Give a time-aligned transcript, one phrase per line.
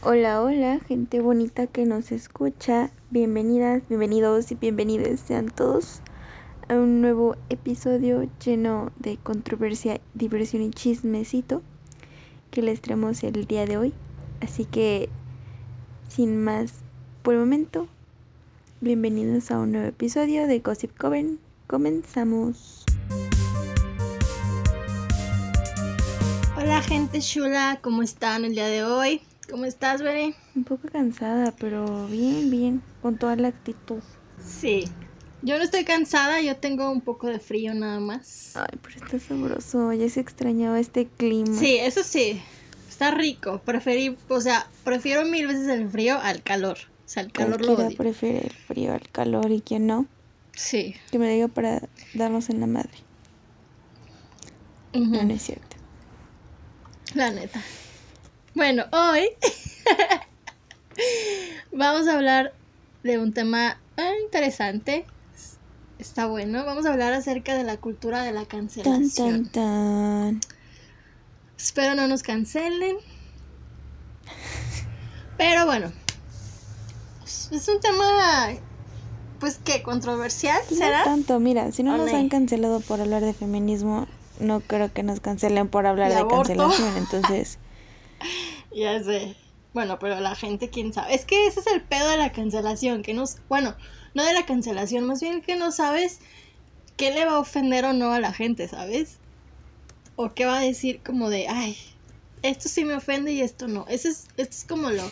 [0.00, 2.92] Hola, hola, gente bonita que nos escucha.
[3.10, 6.02] Bienvenidas, bienvenidos y bienvenidas sean todos
[6.68, 11.62] a un nuevo episodio lleno de controversia, diversión y chismecito
[12.52, 13.92] que les traemos el día de hoy.
[14.40, 15.08] Así que,
[16.08, 16.74] sin más
[17.22, 17.88] por el momento,
[18.80, 21.40] bienvenidos a un nuevo episodio de Gossip Coven.
[21.66, 22.84] Comenzamos.
[26.56, 29.22] Hola gente chula, ¿cómo están el día de hoy?
[29.50, 30.34] ¿Cómo estás, Bere?
[30.54, 34.02] Un poco cansada, pero bien, bien, con toda la actitud.
[34.44, 34.84] Sí.
[35.42, 38.56] Yo no estoy cansada, yo tengo un poco de frío nada más.
[38.56, 41.56] Ay, pero está sabroso, ya se extrañaba este clima.
[41.58, 42.42] Sí, eso sí.
[42.88, 43.60] Está rico.
[43.64, 46.76] Preferí, o sea, prefiero mil veces el frío al calor.
[47.06, 47.96] O sea, el calor lo odio.
[47.96, 50.06] prefiere el frío al calor y quien no,
[50.54, 50.94] Sí.
[51.10, 52.90] que me diga para darnos en la madre.
[54.92, 55.76] No es cierto.
[57.14, 57.62] La neta.
[58.58, 59.28] Bueno, hoy
[61.72, 62.52] vamos a hablar
[63.04, 65.06] de un tema eh, interesante.
[66.00, 66.64] Está bueno.
[66.64, 69.46] Vamos a hablar acerca de la cultura de la Tan, cancelación.
[69.48, 70.40] tan, tan.
[71.56, 72.96] Espero no nos cancelen.
[75.36, 75.92] Pero bueno.
[77.52, 78.48] Es un tema.
[79.38, 81.04] Pues que controversial, No ¿será?
[81.04, 84.08] tanto, mira, si no nos han cancelado por hablar de feminismo,
[84.40, 86.96] no creo que nos cancelen por hablar De de, cancelación.
[86.96, 87.60] Entonces,
[88.74, 89.34] Ya sé.
[89.72, 91.14] Bueno, pero la gente, quién sabe.
[91.14, 93.02] Es que ese es el pedo de la cancelación.
[93.02, 93.24] Que no.
[93.48, 93.76] Bueno,
[94.14, 96.20] no de la cancelación, más bien que no sabes
[96.96, 99.18] qué le va a ofender o no a la gente, ¿sabes?
[100.16, 101.76] O qué va a decir como de, ay,
[102.42, 103.86] esto sí me ofende y esto no.
[103.88, 105.10] Ese es, esto es como lo,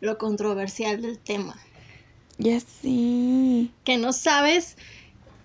[0.00, 1.56] lo controversial del tema.
[2.38, 3.72] ya sí.
[3.84, 4.76] que no sabes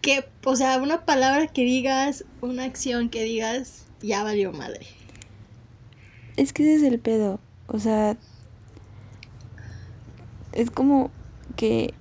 [0.02, 4.97] que, o sea, una palabra que digas, una acción que digas, ya valió madre.
[6.38, 7.40] Es que ese es el pedo.
[7.68, 8.16] O sea,
[10.54, 11.12] es como
[11.56, 11.94] que,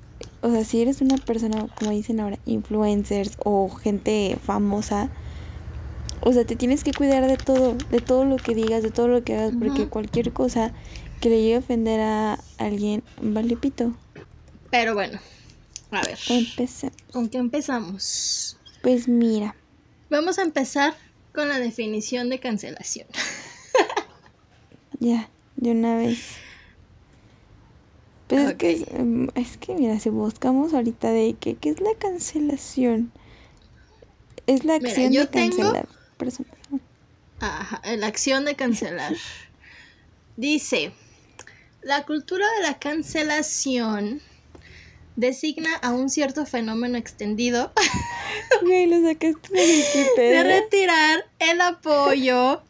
[0.42, 5.10] o sea, si eres una persona, como dicen ahora, influencers o gente famosa,
[6.20, 9.08] o sea, te tienes que cuidar de todo, de todo lo que digas, de todo
[9.08, 10.72] lo que hagas, porque cualquier cosa
[11.20, 13.92] que le llegue a ofender a alguien, vale pito.
[14.70, 15.18] Pero bueno,
[15.90, 16.96] a ver, Empecemos.
[17.12, 18.58] ¿con qué empezamos?
[18.82, 19.56] Pues mira,
[20.08, 20.94] Vamos a empezar
[21.34, 23.08] con la definición de cancelación.
[24.98, 26.36] Ya, de una vez.
[28.28, 31.80] Pues es que, es, em, es que mira, si buscamos ahorita de que, ¿qué es
[31.80, 33.12] la cancelación?
[34.46, 36.52] Es la acción de tengo- cancelar personas.
[37.38, 39.14] Ajá, la acción de cancelar.
[40.36, 40.92] Dice,
[41.82, 44.20] la cultura de la cancelación
[45.14, 47.72] designa a un cierto fenómeno extendido
[48.62, 52.62] Güey, lo sacaste de retirar el apoyo,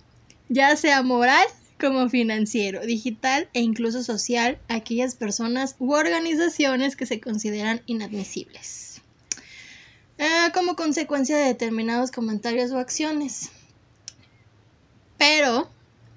[0.48, 1.47] ya sea moral
[1.81, 9.03] como financiero, digital e incluso social, a aquellas personas u organizaciones que se consideran inadmisibles.
[10.19, 13.50] Ah, como consecuencia de determinados comentarios o acciones.
[15.19, 15.69] Pero,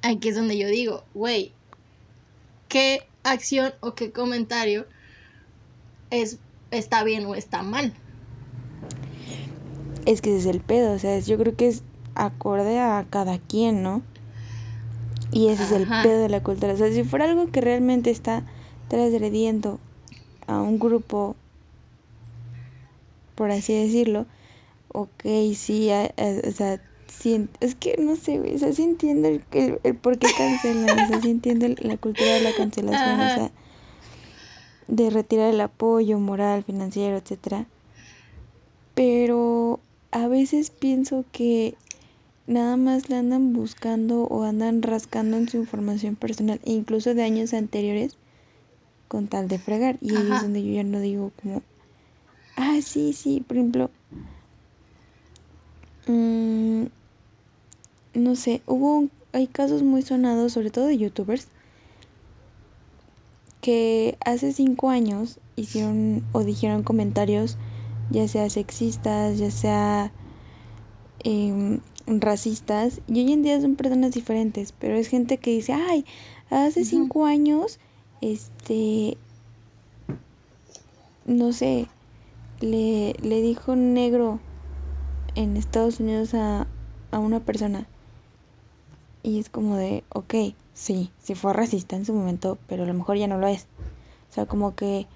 [0.02, 1.52] aquí es donde yo digo, güey,
[2.70, 4.86] ¿qué acción o qué comentario
[6.10, 6.38] es,
[6.72, 7.94] está bien o está mal?
[10.06, 11.84] Es que ese es el pedo, o sea, yo creo que es
[12.16, 14.02] acorde a cada quien, ¿no?
[15.32, 16.74] Y ese es el pedo de la cultura.
[16.74, 18.44] O sea, si fuera algo que realmente está
[18.88, 19.80] transgrediendo
[20.48, 21.36] a un grupo,
[23.36, 24.26] por así decirlo,
[24.92, 25.24] ok,
[25.56, 29.28] sí, a- a- o sea, sí es que no sé, güey, o sea, sí entiendo
[29.28, 32.54] el, el, el por qué cancelan, o sea, sí entiendo el- la cultura de la
[32.54, 33.28] cancelación, Ajá.
[33.28, 33.52] o sea,
[34.88, 37.68] de retirar el apoyo moral, financiero, etcétera.
[38.96, 39.80] Pero
[40.12, 41.76] a veces pienso que
[42.50, 47.54] nada más le andan buscando o andan rascando en su información personal, incluso de años
[47.54, 48.18] anteriores,
[49.08, 49.98] con tal de fregar.
[50.02, 51.62] Y ahí es donde yo ya no digo como,
[52.58, 53.90] ah, sí, sí, por ejemplo,
[56.08, 56.86] mm,
[58.16, 61.48] no sé, hubo, un- hay casos muy sonados, sobre todo de youtubers,
[63.62, 67.58] que hace cinco años hicieron o dijeron comentarios
[68.10, 70.12] ya sea sexistas, ya sea
[71.24, 71.80] em,
[72.10, 76.06] racistas, y hoy en día son personas diferentes, pero es gente que dice, ay,
[76.50, 77.80] hace cinco años,
[78.22, 79.18] este,
[81.26, 81.88] no sé,
[82.60, 84.40] le, le dijo negro
[85.36, 86.68] en Estados Unidos a,
[87.12, 87.88] a una persona.
[89.22, 90.34] Y es como de, ok,
[90.74, 93.68] sí, sí fue racista en su momento, pero a lo mejor ya no lo es.
[94.30, 95.08] O sea, como que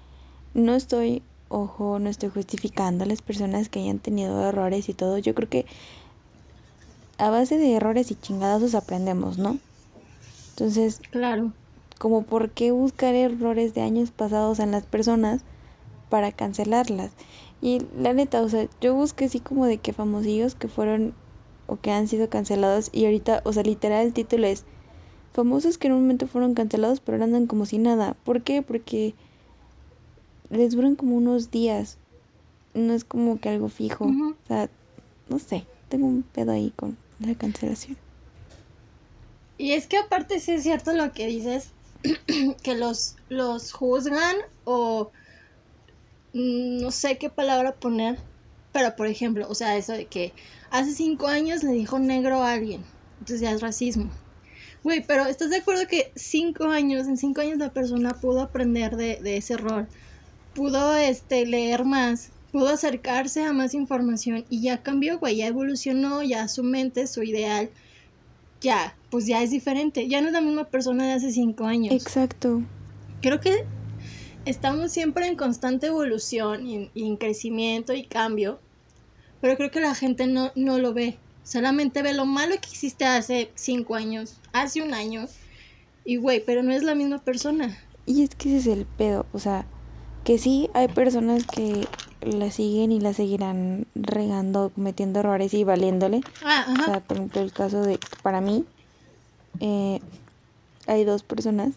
[0.52, 5.18] no estoy, ojo, no estoy justificando a las personas que hayan tenido errores y todo.
[5.18, 5.66] Yo creo que
[7.18, 9.58] a base de errores y chingadazos aprendemos, ¿no?
[10.50, 11.52] Entonces, Claro.
[11.98, 15.42] como por qué buscar errores de años pasados en las personas
[16.10, 17.12] para cancelarlas.
[17.60, 21.14] Y la neta, o sea, yo busqué así como de que famosillos que fueron
[21.66, 24.64] o que han sido cancelados y ahorita, o sea, literal el título es
[25.32, 28.14] famosos que en un momento fueron cancelados pero ahora andan como si nada.
[28.24, 28.60] ¿Por qué?
[28.62, 29.14] Porque
[30.50, 31.96] les duran como unos días.
[32.74, 34.04] No es como que algo fijo.
[34.06, 34.68] O sea,
[35.28, 37.96] no sé, tengo un pedo ahí con la cancelación.
[39.56, 41.70] Y es que aparte sí es cierto lo que dices,
[42.62, 45.10] que los, los juzgan o
[46.32, 48.18] mm, no sé qué palabra poner,
[48.72, 50.32] pero por ejemplo, o sea, eso de que
[50.70, 52.84] hace cinco años le dijo negro a alguien,
[53.20, 54.10] entonces ya es racismo.
[54.82, 58.96] Güey, pero ¿estás de acuerdo que cinco años, en cinco años la persona pudo aprender
[58.96, 59.86] de, de ese error?
[60.54, 66.22] Pudo este, leer más, pudo acercarse a más información y ya cambió, güey, ya evolucionó,
[66.22, 67.68] ya su mente, su ideal,
[68.60, 71.92] ya, pues ya es diferente, ya no es la misma persona de hace cinco años.
[71.92, 72.62] Exacto.
[73.22, 73.64] Creo que
[74.44, 78.60] estamos siempre en constante evolución y, en crecimiento y cambio,
[79.40, 83.04] pero creo que la gente no, no lo ve, solamente ve lo malo que existe
[83.04, 85.26] hace cinco años, hace un año,
[86.04, 87.76] y güey, pero no es la misma persona.
[88.06, 89.66] Y es que ese es el pedo, o sea,
[90.24, 91.86] que sí hay personas que
[92.22, 96.22] la siguen y la seguirán regando, cometiendo errores y valiéndole.
[96.42, 98.64] Ah, o sea, por ejemplo, el caso de, para mí,
[99.60, 100.00] eh,
[100.86, 101.72] hay dos personas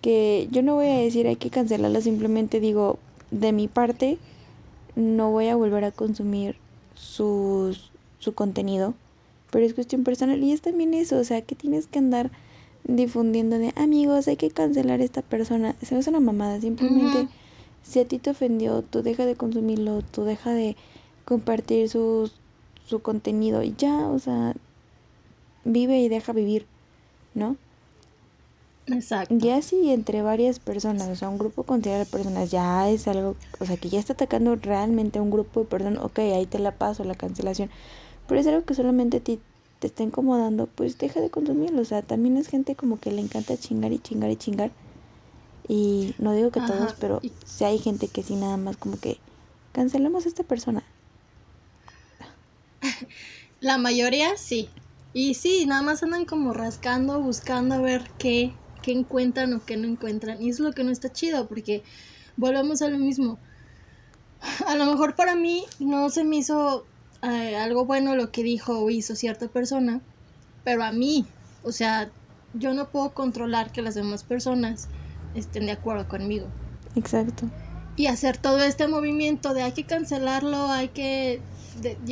[0.00, 2.98] que yo no voy a decir hay que cancelarla, simplemente digo,
[3.30, 4.18] de mi parte,
[4.96, 6.56] no voy a volver a consumir
[6.94, 7.76] su
[8.34, 8.94] contenido,
[9.50, 12.30] pero es cuestión personal y es también eso, o sea, que tienes que andar
[12.84, 17.28] difundiendo de amigos, hay que cancelar a esta persona, se me hace una mamada, simplemente
[17.82, 20.76] si a ti te ofendió, tú deja de consumirlo, tú deja de
[21.24, 22.30] compartir su,
[22.86, 24.54] su contenido y ya, o sea,
[25.64, 26.66] vive y deja vivir,
[27.34, 27.56] ¿no?
[28.86, 29.34] Exacto.
[29.36, 33.36] Ya si entre varias personas, o sea, un grupo considerado de personas ya es algo,
[33.60, 36.58] o sea, que ya está atacando realmente a un grupo de personas, ok, ahí te
[36.58, 37.70] la paso, la cancelación,
[38.26, 39.38] pero es algo que solamente a ti
[39.80, 43.20] te está incomodando, pues deja de consumirlo, o sea, también es gente como que le
[43.20, 44.70] encanta chingar y chingar y chingar
[45.72, 49.18] y no digo que todos, pero si hay gente que sí nada más como que
[49.72, 50.82] cancelemos a esta persona.
[53.60, 54.68] La mayoría sí.
[55.12, 59.76] Y sí, nada más andan como rascando, buscando a ver qué, qué encuentran o qué
[59.76, 60.42] no encuentran.
[60.42, 61.84] Y es lo que no está chido, porque
[62.36, 63.38] volvemos a lo mismo.
[64.66, 66.84] A lo mejor para mí no se me hizo
[67.22, 70.00] eh, algo bueno lo que dijo o hizo cierta persona,
[70.64, 71.24] pero a mí,
[71.62, 72.10] o sea,
[72.54, 74.88] yo no puedo controlar que las demás personas
[75.34, 76.46] estén de acuerdo conmigo.
[76.94, 77.46] Exacto.
[77.96, 81.40] Y hacer todo este movimiento de hay que cancelarlo, hay que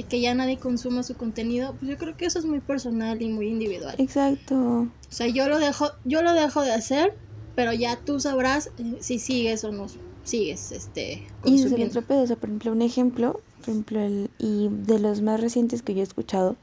[0.09, 3.29] que ya nadie consuma su contenido, pues yo creo que eso es muy personal y
[3.29, 3.95] muy individual.
[3.99, 4.57] Exacto.
[4.57, 7.15] O sea, yo lo dejo, yo lo dejo de hacer,
[7.55, 9.87] pero ya tú sabrás eh, si sigues o no
[10.25, 14.31] sigues este Y desde otro pedo, o sea, por ejemplo, un ejemplo, por ejemplo, el,
[14.39, 16.57] y de los más recientes que yo he escuchado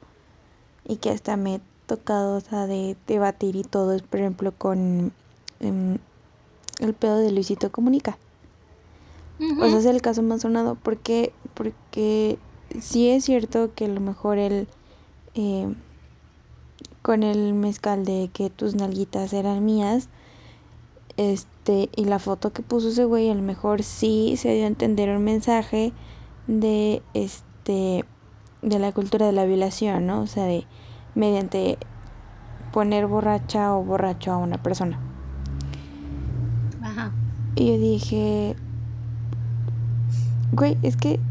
[0.87, 4.53] y que hasta me he tocado, o sea, de debatir y todo, es por ejemplo
[4.57, 5.11] con
[5.59, 5.97] em,
[6.79, 8.17] el pedo de Luisito Comunica.
[9.39, 10.75] O sea, es el caso más sonado.
[10.75, 12.39] porque Porque
[12.79, 14.67] sí es cierto que a lo mejor él,
[15.33, 15.67] eh,
[17.01, 20.07] con el mezcal de que tus nalguitas eran mías,
[21.17, 24.67] este, y la foto que puso ese güey, a lo mejor sí se dio a
[24.67, 25.93] entender un mensaje
[26.47, 28.05] de, este,
[28.61, 30.21] de la cultura de la violación, ¿no?
[30.21, 30.65] O sea, de,
[31.15, 31.77] mediante
[32.71, 34.99] poner borracha o borracho a una persona.
[37.55, 38.55] Y yo dije,
[40.51, 41.21] güey, es que,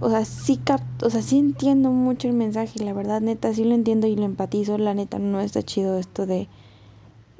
[0.00, 3.64] o sea, sí capto, o sea, sí entiendo mucho el mensaje, la verdad, neta, sí
[3.64, 6.48] lo entiendo y lo empatizo, la neta, no está chido esto de,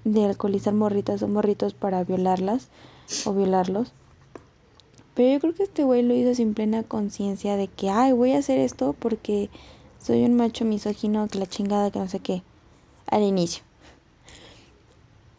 [0.04, 2.68] de alcoholizar morritas o morritos para violarlas
[3.24, 3.92] o violarlos.
[5.14, 8.32] Pero yo creo que este güey lo hizo sin plena conciencia de que, ay, voy
[8.32, 9.50] a hacer esto porque
[9.98, 12.42] soy un macho misógino, que la chingada, que no sé qué,
[13.06, 13.64] al inicio.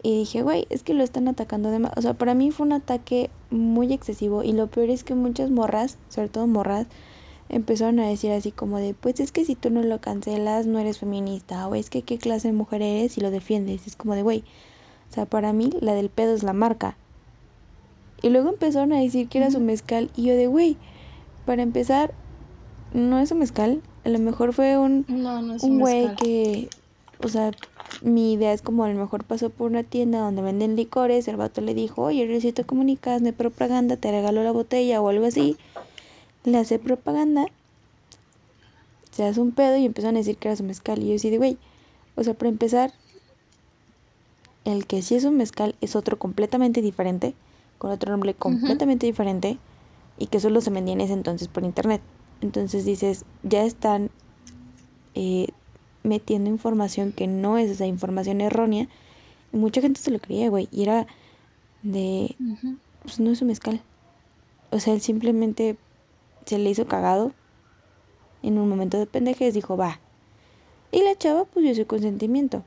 [0.03, 1.93] Y dije, güey, es que lo están atacando de más.
[1.95, 4.43] O sea, para mí fue un ataque muy excesivo.
[4.43, 6.87] Y lo peor es que muchas morras, sobre todo morras,
[7.49, 10.79] empezaron a decir así como de, pues es que si tú no lo cancelas, no
[10.79, 11.67] eres feminista.
[11.67, 13.85] O es que qué clase de mujer eres y lo defiendes.
[13.85, 14.43] Es como de, güey.
[15.09, 16.97] O sea, para mí la del pedo es la marca.
[18.21, 20.11] Y luego empezaron a decir que era su mezcal.
[20.15, 20.77] Y yo de, güey,
[21.45, 22.13] para empezar,
[22.93, 23.81] no es un mezcal.
[24.03, 26.69] A lo mejor fue un, un güey que,
[27.23, 27.51] o sea,
[28.01, 31.35] mi idea es como a lo mejor pasó por una tienda donde venden licores, el
[31.35, 35.57] vato le dijo, oye, necesito comunicar, de propaganda, te regalo la botella o algo así.
[36.43, 37.45] Le hace propaganda,
[39.11, 41.01] se hace un pedo y empiezan a decir que era su mezcal.
[41.01, 41.57] Y yo así de, güey,
[42.15, 42.93] o sea, para empezar,
[44.65, 47.35] el que sí es un mezcal es otro completamente diferente,
[47.81, 49.57] con otro nombre completamente diferente,
[50.19, 51.99] y que solo se vendía en ese entonces por internet.
[52.41, 54.11] Entonces dices, ya están
[55.15, 55.47] eh,
[56.03, 58.87] metiendo información que no es esa información errónea.
[59.51, 60.69] Y mucha gente se lo creía, güey.
[60.71, 61.07] Y era
[61.81, 62.35] de,
[63.01, 63.81] pues no es un mezcal.
[64.69, 65.75] O sea, él simplemente
[66.45, 67.31] se le hizo cagado.
[68.43, 69.99] En un momento de pendejes dijo, va.
[70.91, 72.63] Y la chava, pues yo soy consentimiento.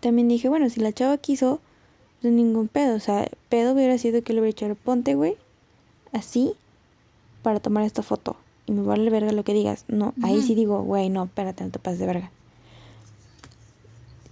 [0.00, 1.60] También dije, bueno, si la chava quiso,
[2.24, 2.96] pues ningún pedo.
[2.96, 5.36] O sea, pedo hubiera sido que le hubiera echado ponte, güey.
[6.10, 6.54] Así,
[7.42, 9.84] para tomar esta foto y me vale verga lo que digas.
[9.88, 12.30] No, ahí sí digo, güey, no, espérate, no te pases de verga.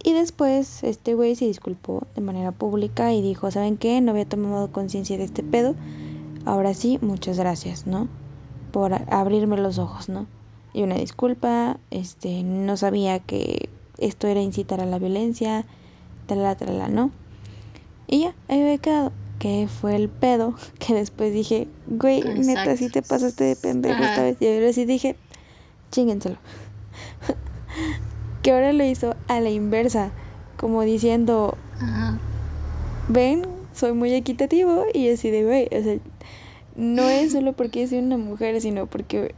[0.02, 4.00] Y después este güey se disculpó de manera pública y dijo, ¿saben qué?
[4.00, 5.74] No había tomado conciencia de este pedo.
[6.46, 8.08] Ahora sí, muchas gracias, ¿no?
[8.72, 10.26] Por abrirme los ojos, ¿no?
[10.72, 13.68] Y una disculpa, este, no sabía que
[13.98, 15.66] esto era incitar a la violencia,
[16.26, 17.10] tal, tal, ¿no?
[18.12, 22.90] Y ya, ahí había quedado que fue el pedo, que después dije, güey, neta, si
[22.90, 24.36] te pasaste de pendejo esta vez.
[24.38, 25.16] Y ahora sí dije,
[25.90, 26.36] chíngenselo.
[28.42, 30.10] que ahora lo hizo a la inversa,
[30.58, 31.56] como diciendo,
[33.08, 34.84] ven, soy muy equitativo.
[34.92, 35.96] Y así de, güey, o sea,
[36.76, 39.34] no es solo porque soy una mujer, sino porque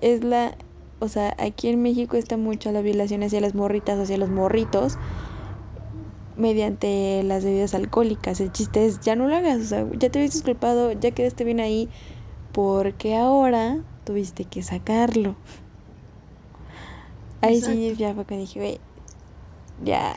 [0.00, 0.54] es la,
[1.00, 4.96] o sea, aquí en México está mucho la violación hacia las morritas, hacia los morritos
[6.36, 8.40] mediante las bebidas alcohólicas.
[8.40, 11.44] El chiste es, ya no lo hagas, o sea, ya te habías disculpado, ya quedaste
[11.44, 11.88] bien ahí,
[12.52, 15.36] porque ahora tuviste que sacarlo.
[17.40, 18.80] Ahí sí ya fue que dije, güey,
[19.84, 20.14] ya.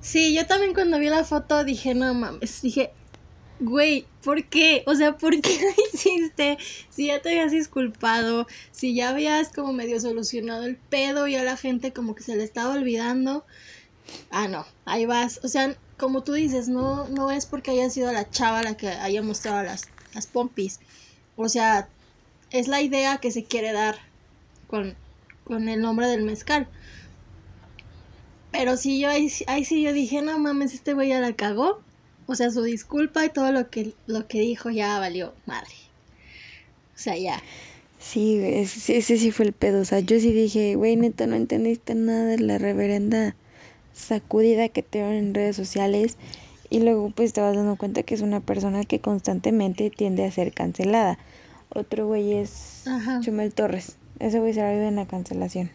[0.00, 2.92] Sí, yo también cuando vi la foto dije, no mames, dije,
[3.58, 4.84] güey, ¿por qué?
[4.86, 6.58] O sea, ¿por qué lo hiciste?
[6.90, 11.44] Si ya te habías disculpado, si ya habías como medio solucionado el pedo y a
[11.44, 13.46] la gente como que se le estaba olvidando.
[14.30, 15.40] Ah, no, ahí vas.
[15.42, 18.88] O sea, como tú dices, no, no es porque haya sido la chava la que
[18.88, 19.82] haya mostrado las,
[20.14, 20.80] las pompis.
[21.36, 21.88] O sea,
[22.50, 23.96] es la idea que se quiere dar
[24.66, 24.94] con,
[25.44, 26.68] con el nombre del mezcal.
[28.52, 31.82] Pero sí, yo ahí, ahí sí yo dije, no mames, este güey ya la cagó.
[32.26, 35.74] O sea, su disculpa y todo lo que, lo que dijo ya valió madre.
[36.94, 37.42] O sea, ya.
[37.98, 39.80] Sí, ese, ese sí fue el pedo.
[39.80, 43.34] O sea, yo sí dije, güey, neta, no entendiste nada de la reverenda
[43.94, 46.18] sacudida que te ven en redes sociales
[46.68, 50.30] y luego pues te vas dando cuenta que es una persona que constantemente tiende a
[50.30, 51.18] ser cancelada.
[51.70, 52.84] Otro güey es
[53.20, 53.96] Chumel Torres.
[54.18, 55.70] Ese güey se la vive en la cancelación.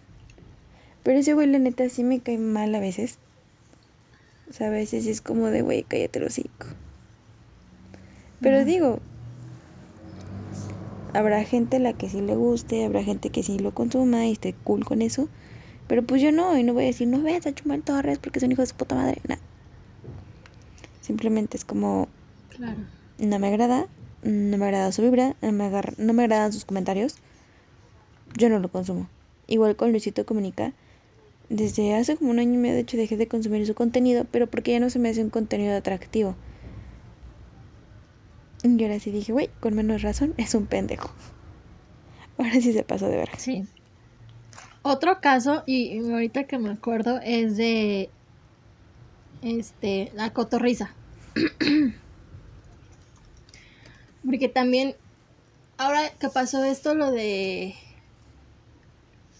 [1.03, 3.17] Pero ese güey la neta sí me cae mal a veces.
[4.49, 6.67] O sea, a veces es como de güey, cállate el hocico.
[8.41, 8.99] Pero digo,
[11.13, 14.33] habrá gente a la que sí le guste, habrá gente que sí lo consuma y
[14.33, 15.27] esté cool con eso.
[15.89, 18.37] Pero pues yo no, y no voy a decir, no veas a Chumel Torres porque
[18.37, 19.19] es un hijo de su puta madre.
[19.27, 19.35] No.
[21.01, 22.07] Simplemente es como.
[22.55, 22.77] Claro.
[23.17, 23.87] No me agrada,
[24.21, 27.15] no me agrada su vibra, no me, no me agradan sus comentarios.
[28.37, 29.09] Yo no lo consumo.
[29.47, 30.73] Igual con Luisito Comunica.
[31.49, 34.45] Desde hace como un año y medio, de hecho, dejé de consumir su contenido, pero
[34.45, 36.35] porque ya no se me hace un contenido atractivo.
[38.61, 41.09] Y ahora sí dije, güey, con menos razón, es un pendejo.
[42.37, 43.29] Ahora sí se pasó de ver.
[43.37, 43.65] Sí.
[44.81, 48.09] Otro caso, y ahorita que me acuerdo, es de
[49.41, 50.93] este la cotorriza.
[54.25, 54.95] Porque también,
[55.77, 57.75] ahora que pasó esto, lo de.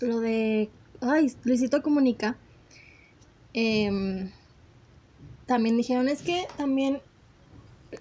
[0.01, 0.69] Lo de.
[1.01, 2.35] Ay, Luisito Comunica.
[3.53, 4.31] Em,
[5.45, 7.01] también dijeron, es que también.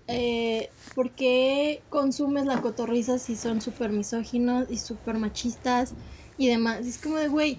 [0.07, 5.95] Eh, ¿Por qué consumes la cotorriza si son súper misóginos y súper machistas?
[6.39, 6.87] Y demás.
[6.87, 7.59] es como de, güey,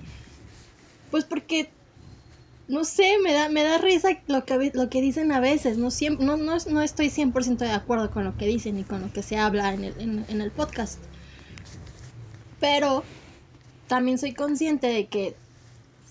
[1.12, 1.70] pues porque,
[2.68, 5.78] no sé, me da, me da risa lo que, lo que dicen a veces.
[5.78, 9.02] No, siempre, no, no, no estoy 100% de acuerdo con lo que dicen y con
[9.02, 11.00] lo que se habla en el, en, el podcast.
[12.60, 13.04] Pero
[13.88, 15.36] también soy consciente de que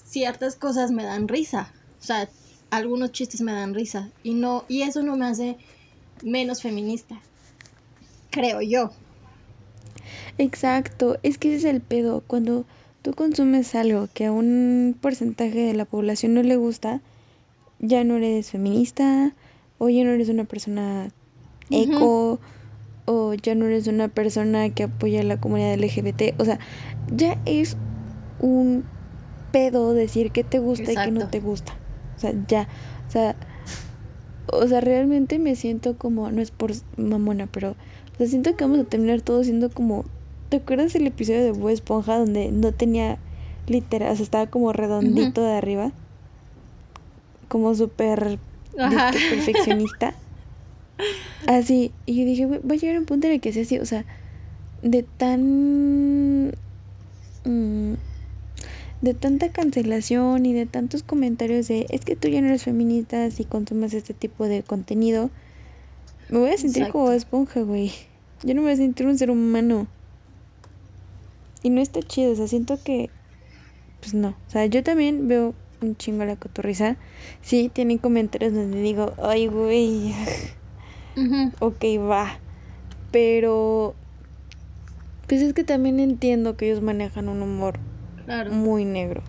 [0.05, 1.73] ciertas cosas me dan risa.
[2.01, 2.29] O sea,
[2.71, 4.11] algunos chistes me dan risa.
[4.23, 5.57] Y no, y eso no me hace
[6.23, 7.21] menos feminista.
[8.31, 8.93] Creo yo.
[10.39, 12.23] Exacto, es que ese es el pedo.
[12.27, 12.65] Cuando
[13.03, 17.01] tú consumes algo que a un porcentaje de la población no le gusta,
[17.79, 19.35] ya no eres feminista,
[19.79, 21.11] o ya no eres una persona
[21.71, 22.41] eco,
[23.05, 26.39] o ya no eres una persona que apoya a la comunidad LGBT.
[26.39, 26.59] O sea,
[27.15, 27.77] ya es
[28.41, 28.85] un
[29.53, 31.75] pedo decir que te gusta y que no te gusta.
[32.17, 32.69] O sea, ya.
[33.07, 33.37] O sea,
[34.53, 37.77] o sea, realmente me siento como, no es por mamona, pero
[38.19, 40.05] sea, siento que vamos a terminar todo siendo como
[40.49, 43.19] ¿Te acuerdas el episodio de Bob Esponja donde no tenía
[43.67, 45.93] literal, o sea, estaba como redondito de arriba?
[47.49, 48.39] como súper
[48.75, 50.15] perfeccionista.
[51.47, 53.79] Así, y yo dije, voy a llegar a un punto en el que sea así,
[53.79, 54.05] o sea,
[54.83, 56.53] de tan...
[57.45, 57.95] Mm,
[59.01, 63.31] de tanta cancelación y de tantos comentarios de es que tú ya no eres feminista
[63.31, 65.31] si consumes este tipo de contenido,
[66.31, 67.93] me voy a sentir como esponja, güey.
[68.43, 69.87] Yo no me voy a sentir un ser humano.
[71.63, 73.11] Y no está chido, o sea, siento que,
[74.01, 74.29] pues no.
[74.29, 76.97] O sea, yo también veo un chingo la cotorriza.
[77.43, 80.15] Sí, tienen comentarios donde digo, ay, güey.
[81.59, 82.39] Ok, va.
[83.11, 83.97] Pero,
[85.27, 87.81] pues es que también entiendo que ellos manejan un humor
[88.53, 89.23] muy negro.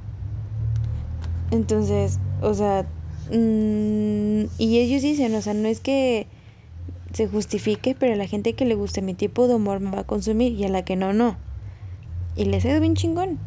[1.49, 2.85] Entonces, o sea,
[3.31, 6.27] mm, y ellos dicen, o sea, no es que
[7.13, 10.01] se justifique, pero a la gente que le guste mi tipo de humor me va
[10.01, 11.37] a consumir y a la que no, no.
[12.35, 13.39] Y les ha bien chingón.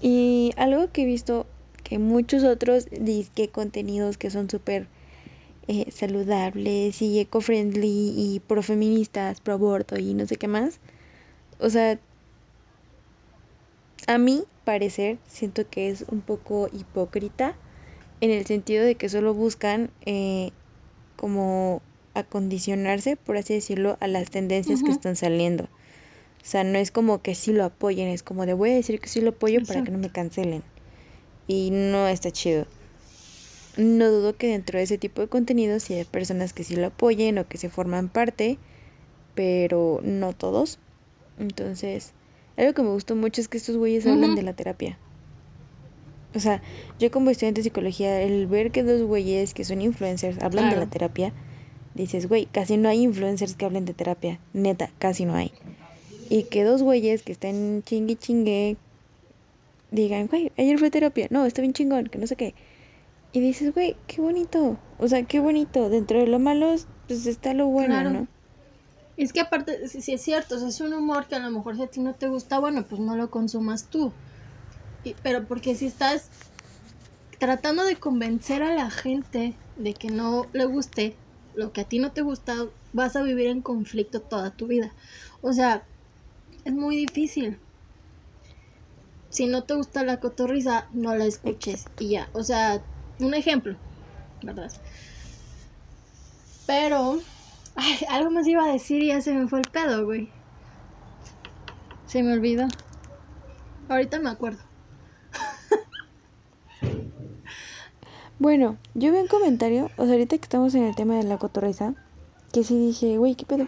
[0.00, 1.46] Y algo que he visto
[1.82, 2.86] que muchos otros
[3.34, 4.86] que contenidos que son súper
[5.66, 10.80] eh, saludables y eco-friendly y pro-feministas, pro-aborto y no sé qué más.
[11.58, 11.98] O sea,
[14.06, 17.54] a mí parecer siento que es un poco hipócrita
[18.20, 20.50] en el sentido de que solo buscan eh,
[21.16, 21.82] como
[22.20, 25.64] acondicionarse, por así decirlo, a las tendencias que están saliendo.
[25.64, 29.00] O sea, no es como que sí lo apoyen, es como de voy a decir
[29.00, 30.62] que sí lo apoyo para que no me cancelen.
[31.46, 32.66] Y no está chido.
[33.76, 36.86] No dudo que dentro de ese tipo de contenido sí hay personas que sí lo
[36.88, 38.58] apoyen o que se forman parte,
[39.34, 40.78] pero no todos.
[41.38, 42.12] Entonces,
[42.56, 44.98] algo que me gustó mucho es que estos güeyes hablan de la terapia.
[46.34, 46.60] O sea,
[46.98, 50.76] yo como estudiante de psicología, el ver que dos güeyes que son influencers hablan de
[50.76, 51.32] la terapia,
[51.94, 54.38] dices, güey, casi no hay influencers que hablen de terapia.
[54.52, 55.52] Neta, casi no hay.
[56.30, 58.76] Y que dos güeyes que estén chingue chingue
[59.90, 61.28] digan, güey, ayer fue terapia.
[61.30, 62.54] No, está bien chingón, que no sé qué.
[63.32, 64.78] Y dices, güey, qué bonito.
[64.98, 65.88] O sea, qué bonito.
[65.88, 66.74] Dentro de lo malo,
[67.06, 68.28] pues está lo bueno, ¿no?
[69.16, 71.76] Es que aparte, si, es cierto, o sea, es un humor que a lo mejor
[71.76, 74.12] si a ti no te gusta, bueno, pues no lo consumas tú.
[75.22, 76.28] pero porque si estás
[77.38, 81.16] tratando de convencer a la gente de que no le guste
[81.58, 82.54] lo que a ti no te gusta,
[82.92, 84.94] vas a vivir en conflicto toda tu vida.
[85.40, 85.84] O sea,
[86.64, 87.58] es muy difícil.
[89.28, 92.28] Si no te gusta la cotorriza, no la escuches y ya.
[92.32, 92.84] O sea,
[93.18, 93.76] un ejemplo,
[94.40, 94.70] ¿verdad?
[96.64, 97.18] Pero,
[97.74, 100.30] ay, algo más iba a decir y ya se me fue el pedo, güey.
[102.06, 102.68] Se me olvidó.
[103.88, 104.67] Ahorita me acuerdo.
[108.38, 111.38] Bueno, yo vi un comentario, o sea, ahorita que estamos en el tema de la
[111.38, 111.94] cotorriza,
[112.52, 113.66] que sí dije, güey, ¿qué pedo?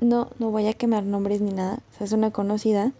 [0.00, 2.92] No, no voy a quemar nombres ni nada, o sea, es una conocida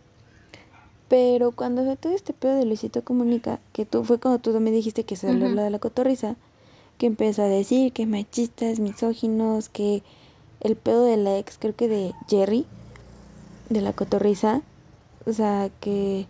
[1.09, 4.73] pero cuando fue todo este pedo de Luisito Comunica, que tú fue cuando tú me
[4.73, 6.35] dijiste que se salió de la cotorriza,
[6.99, 10.03] que empezó a decir que machistas, misóginos, que
[10.61, 12.67] el pedo de la ex, creo que de Jerry,
[13.69, 14.62] de la cotorriza,
[15.27, 16.27] o sea, que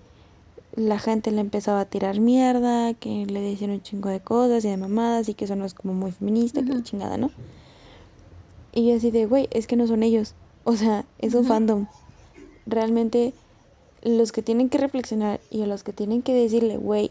[0.77, 4.69] la gente le empezaba a tirar mierda, que le decían un chingo de cosas y
[4.69, 7.31] de mamadas y que eso no es como muy feminista, que chingada, ¿no?
[8.73, 10.35] Y yo así de, güey, es que no son ellos,
[10.65, 11.87] o sea, es un fandom.
[12.67, 13.33] Realmente
[14.03, 17.11] los que tienen que reflexionar y a los que tienen que decirle, güey,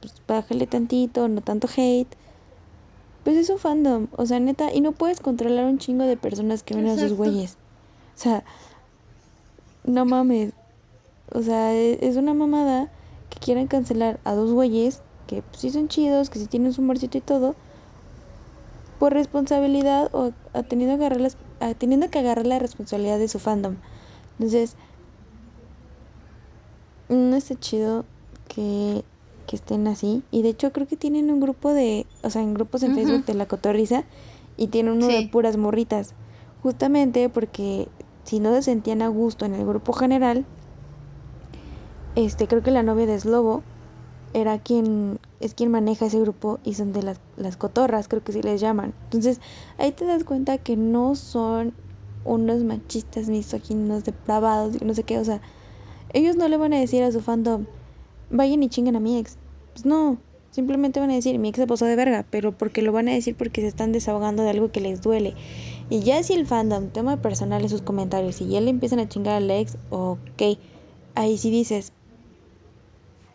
[0.00, 2.14] pues bájale tantito, no tanto hate,
[3.24, 6.62] pues es un fandom, o sea, neta, y no puedes controlar un chingo de personas
[6.62, 7.56] que ven a sus güeyes.
[8.16, 8.44] O sea,
[9.84, 10.52] no mames.
[11.34, 12.90] O sea, e, es una mamada
[13.30, 16.82] que quieren cancelar a dos güeyes que pues, sí son chidos, que sí tienen su
[16.82, 17.54] humorcito y todo,
[18.98, 20.32] por responsabilidad o
[20.68, 21.04] teniendo,
[21.78, 23.76] teniendo que agarrar la responsabilidad de su fandom.
[24.38, 24.76] Entonces,
[27.08, 28.04] no está chido
[28.48, 29.04] que,
[29.52, 30.22] estén así.
[30.30, 33.26] Y de hecho creo que tienen un grupo de, o sea, en grupos en Facebook
[33.26, 34.04] de la cotorriza
[34.56, 36.14] y tienen uno de puras morritas.
[36.62, 37.86] Justamente porque
[38.24, 40.46] si no se sentían a gusto en el grupo general,
[42.14, 43.62] este, creo que la novia de Slobo
[44.34, 48.32] era quien, es quien maneja ese grupo y son de las, las cotorras, creo que
[48.32, 48.94] sí les llaman.
[49.04, 49.40] Entonces
[49.78, 51.74] ahí te das cuenta que no son
[52.24, 55.40] unos machistas, misóginos, depravados, no sé qué, o sea,
[56.12, 57.66] ellos no le van a decir a su fandom,
[58.30, 59.38] vayan y chinguen a mi ex.
[59.72, 60.18] Pues no,
[60.50, 63.12] simplemente van a decir, mi ex se posó de verga, pero porque lo van a
[63.12, 65.34] decir porque se están desahogando de algo que les duele.
[65.90, 69.08] Y ya si el fandom toma personal en sus comentarios y ya le empiezan a
[69.08, 70.58] chingar al ex, ok,
[71.14, 71.92] ahí sí dices,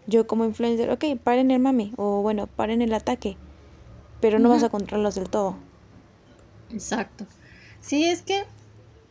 [0.07, 3.37] yo como influencer, ok, paren el mami, o bueno, paren el ataque,
[4.21, 5.57] pero no vas a controlarlos del todo.
[6.71, 7.25] Exacto.
[7.81, 8.43] Sí, es que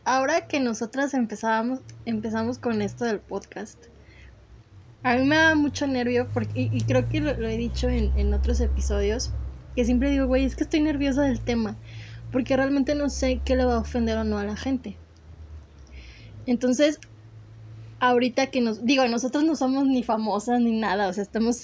[0.03, 3.77] ahora que nosotras empezábamos, empezamos con esto del podcast,
[5.03, 8.33] a mí me da mucho nervio porque, y, creo que lo, he dicho en, en,
[8.33, 9.31] otros episodios,
[9.75, 11.77] que siempre digo, güey, es que estoy nerviosa del tema,
[12.31, 14.97] porque realmente no sé qué le va a ofender o no a la gente.
[16.47, 16.99] Entonces,
[17.99, 21.63] ahorita que nos, digo, nosotros no somos ni famosas ni nada, o sea, estamos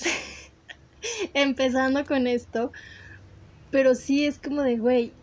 [1.33, 2.71] empezando con esto,
[3.71, 5.13] pero sí es como de, güey,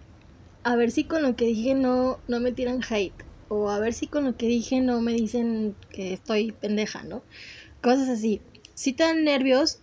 [0.65, 3.95] a ver si con lo que dije no, no me tiran hate, o a ver
[3.95, 7.25] si con lo que dije no me dicen que estoy pendeja, ¿no?
[7.83, 8.43] Cosas así.
[8.75, 9.81] Si te dan nervios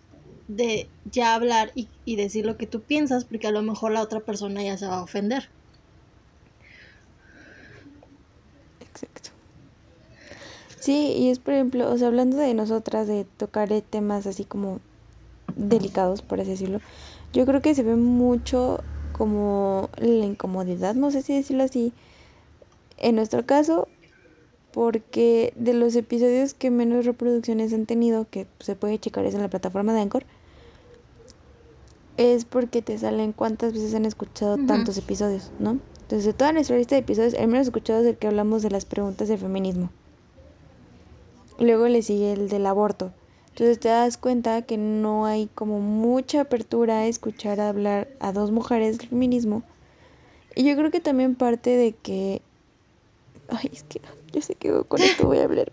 [0.47, 4.01] de ya hablar y, y decir lo que tú piensas, porque a lo mejor la
[4.01, 5.51] otra persona ya se va a ofender.
[8.79, 9.31] Exacto.
[10.87, 14.79] Sí, y es por ejemplo, o sea, hablando de nosotras, de tocar temas así como
[15.57, 16.79] delicados, por así decirlo,
[17.33, 18.79] yo creo que se ve mucho
[19.11, 21.91] como la incomodidad, no sé si decirlo así,
[22.95, 23.89] en nuestro caso,
[24.71, 29.43] porque de los episodios que menos reproducciones han tenido, que se puede checar eso en
[29.43, 30.23] la plataforma de Anchor,
[32.15, 35.79] es porque te salen cuántas veces han escuchado tantos episodios, ¿no?
[36.03, 38.69] Entonces, de toda nuestra lista de episodios, el menos escuchado es el que hablamos de
[38.69, 39.89] las preguntas de feminismo.
[41.59, 43.11] Luego le sigue el del aborto.
[43.49, 48.51] Entonces te das cuenta que no hay como mucha apertura a escuchar hablar a dos
[48.51, 49.63] mujeres del feminismo.
[50.55, 52.41] Y yo creo que también parte de que...
[53.49, 55.71] Ay, es que yo sé que con esto voy a hablar,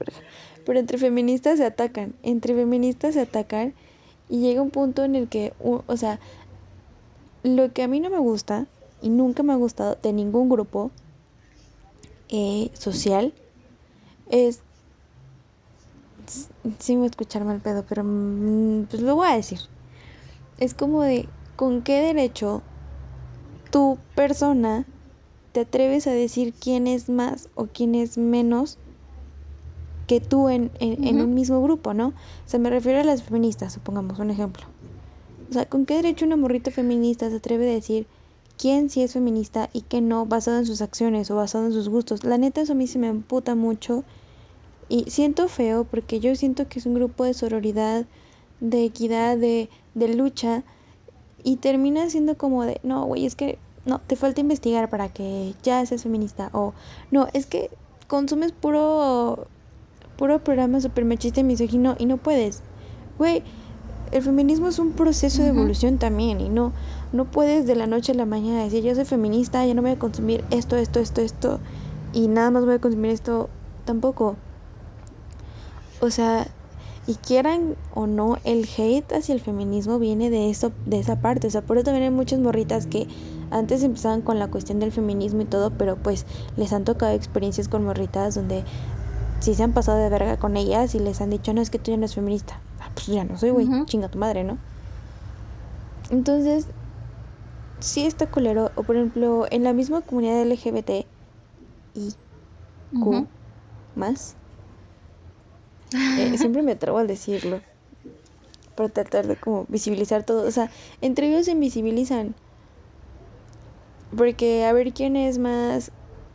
[0.64, 3.74] Pero entre feministas se atacan, entre feministas se atacan
[4.28, 6.20] y llega un punto en el que, o sea,
[7.42, 8.66] lo que a mí no me gusta
[9.02, 10.90] y nunca me ha gustado de ningún grupo
[12.30, 13.34] eh, social
[14.30, 14.60] es
[16.26, 19.60] sí me voy a escuchar mal pedo, pero mm, pues lo voy a decir.
[20.58, 22.62] Es como de, ¿con qué derecho
[23.70, 24.86] tu persona
[25.52, 28.78] te atreves a decir quién es más o quién es menos
[30.06, 32.08] que tú en, en, un mismo grupo, ¿no?
[32.08, 32.12] O
[32.46, 34.66] sea, me refiero a las feministas, supongamos un ejemplo.
[35.48, 38.06] O sea, ¿con qué derecho una morrita feminista se atreve a decir
[38.58, 41.88] quién sí es feminista y qué no, basado en sus acciones o basado en sus
[41.88, 42.24] gustos?
[42.24, 44.04] La neta, eso a mí se me emputa mucho
[44.88, 48.06] y siento feo porque yo siento que es un grupo de sororidad,
[48.60, 50.62] de equidad, de, de lucha.
[51.42, 55.54] Y termina siendo como de, no, güey, es que no, te falta investigar para que
[55.62, 56.50] ya seas feminista.
[56.52, 56.72] O
[57.10, 57.70] no, es que
[58.08, 59.46] consumes puro,
[60.16, 62.62] puro programa super machista y misógino y no puedes.
[63.18, 63.42] Güey,
[64.12, 66.72] el feminismo es un proceso de evolución también y no,
[67.12, 69.92] no puedes de la noche a la mañana decir yo soy feminista, ya no voy
[69.92, 71.60] a consumir esto, esto, esto, esto
[72.12, 73.48] y nada más voy a consumir esto
[73.84, 74.36] tampoco.
[76.00, 76.48] O sea,
[77.06, 81.46] y quieran o no, el hate hacia el feminismo viene de eso, de esa parte.
[81.46, 83.06] O sea, por eso también hay muchas morritas que
[83.50, 86.24] antes empezaban con la cuestión del feminismo y todo, pero pues
[86.56, 88.64] les han tocado experiencias con morritas donde
[89.40, 91.78] sí se han pasado de verga con ellas y les han dicho, no, es que
[91.78, 92.58] tú ya no eres feminista.
[92.80, 94.56] Ah, pues ya no soy, güey, chinga tu madre, ¿no?
[96.10, 96.66] Entonces,
[97.80, 98.70] sí está culero.
[98.76, 101.06] O por ejemplo, en la misma comunidad LGBT
[101.94, 102.14] y
[102.98, 103.26] Q
[103.94, 104.36] más
[105.94, 107.60] eh, siempre me atrevo al decirlo.
[108.74, 110.46] Para tratar de como visibilizar todo.
[110.46, 112.34] O sea, entre ellos se invisibilizan.
[114.16, 115.92] Porque a ver quién es más.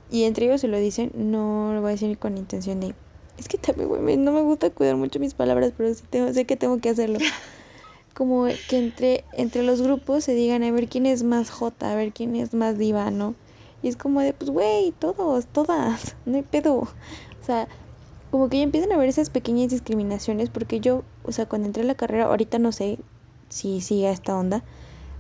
[0.09, 1.11] Y entre ellos se lo dicen.
[1.13, 2.95] No lo voy a decir con intención de.
[3.37, 6.45] Es que también, güey, no me gusta cuidar mucho mis palabras, pero sí tengo, sé
[6.45, 7.19] que tengo que hacerlo.
[8.13, 11.95] Como que entre, entre los grupos se digan a ver quién es más jota, a
[11.95, 13.35] ver quién es más diva, ¿no?
[13.81, 16.79] Y es como de, pues, güey, todos, todas, no hay pedo.
[16.79, 16.89] O
[17.45, 17.67] sea,
[18.31, 21.83] como que ya empiezan a ver esas pequeñas discriminaciones, porque yo, o sea, cuando entré
[21.83, 22.99] a la carrera, ahorita no sé
[23.49, 24.63] si sigue esta onda,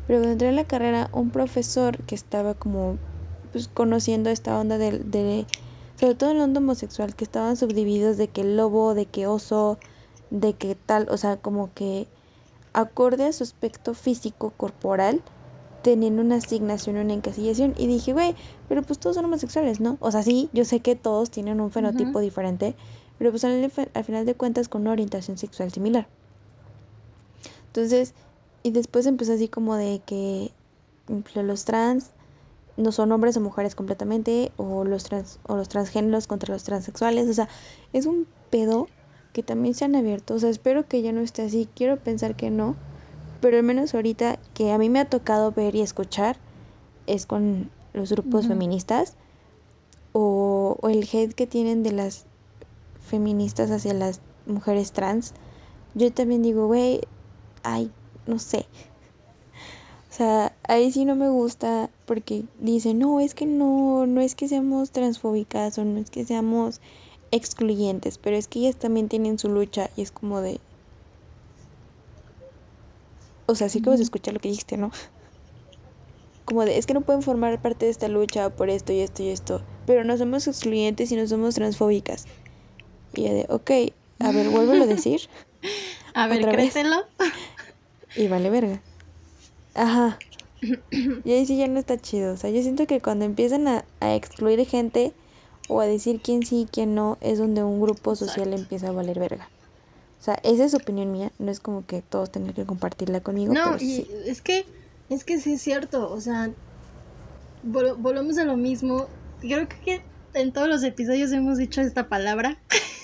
[0.07, 2.97] pero cuando entré a la carrera, un profesor que estaba como
[3.51, 5.45] pues, conociendo esta onda de, de,
[5.99, 9.79] sobre todo en el mundo homosexual, que estaban subdivididos de que lobo, de que oso,
[10.29, 12.07] de que tal, o sea, como que
[12.73, 15.21] acorde a su aspecto físico corporal,
[15.81, 18.35] tenían una asignación, una encasillación, y dije, güey,
[18.67, 19.97] pero pues todos son homosexuales, ¿no?
[19.99, 22.75] O sea, sí, yo sé que todos tienen un fenotipo diferente,
[23.19, 26.07] pero pues al, final de cuentas con una orientación sexual similar.
[27.67, 28.13] Entonces,
[28.63, 30.51] y después empezó así como de que
[31.35, 32.11] los trans
[32.77, 37.29] no son hombres o mujeres completamente, o los, trans, o los transgéneros contra los transexuales,
[37.29, 37.49] o sea,
[37.91, 38.87] es un pedo
[39.33, 42.35] que también se han abierto, o sea, espero que ya no esté así, quiero pensar
[42.35, 42.77] que no,
[43.41, 46.37] pero al menos ahorita que a mí me ha tocado ver y escuchar
[47.05, 49.15] es con los grupos feministas
[50.13, 52.25] o, o, el hate que tienen de las
[53.09, 55.33] feministas hacia las mujeres trans,
[55.95, 57.01] yo también digo, güey,
[57.63, 57.91] ay,
[58.25, 58.65] no sé.
[60.09, 64.35] O sea, ahí sí no me gusta porque dicen, no, es que no, no es
[64.35, 66.81] que seamos transfóbicas o no es que seamos
[67.31, 70.59] excluyentes, pero es que ellas también tienen su lucha y es como de,
[73.45, 74.91] o sea, sí que vas a escuchar lo que dijiste, ¿no?
[76.45, 79.21] Como de, es que no pueden formar parte de esta lucha por esto y esto
[79.21, 82.25] y esto, pero no somos excluyentes y no somos transfóbicas.
[83.15, 83.71] Y de, ok,
[84.19, 85.21] a ver, vuélvelo a decir.
[86.13, 87.05] a ver, créetelo.
[88.15, 88.81] Y vale verga.
[89.75, 90.17] Ajá.
[91.23, 92.33] Y ahí sí ya no está chido.
[92.33, 95.13] O sea, yo siento que cuando empiezan a, a excluir gente
[95.69, 98.91] o a decir quién sí y quién no, es donde un grupo social empieza a
[98.91, 99.49] valer verga.
[100.19, 103.53] O sea, esa es opinión mía, no es como que todos tengan que compartirla conmigo.
[103.53, 104.65] No, y es que,
[105.09, 106.51] es que sí es cierto, o sea,
[107.63, 109.07] volvemos a lo mismo.
[109.39, 110.01] Creo que
[110.33, 112.57] en todos los episodios hemos dicho esta palabra.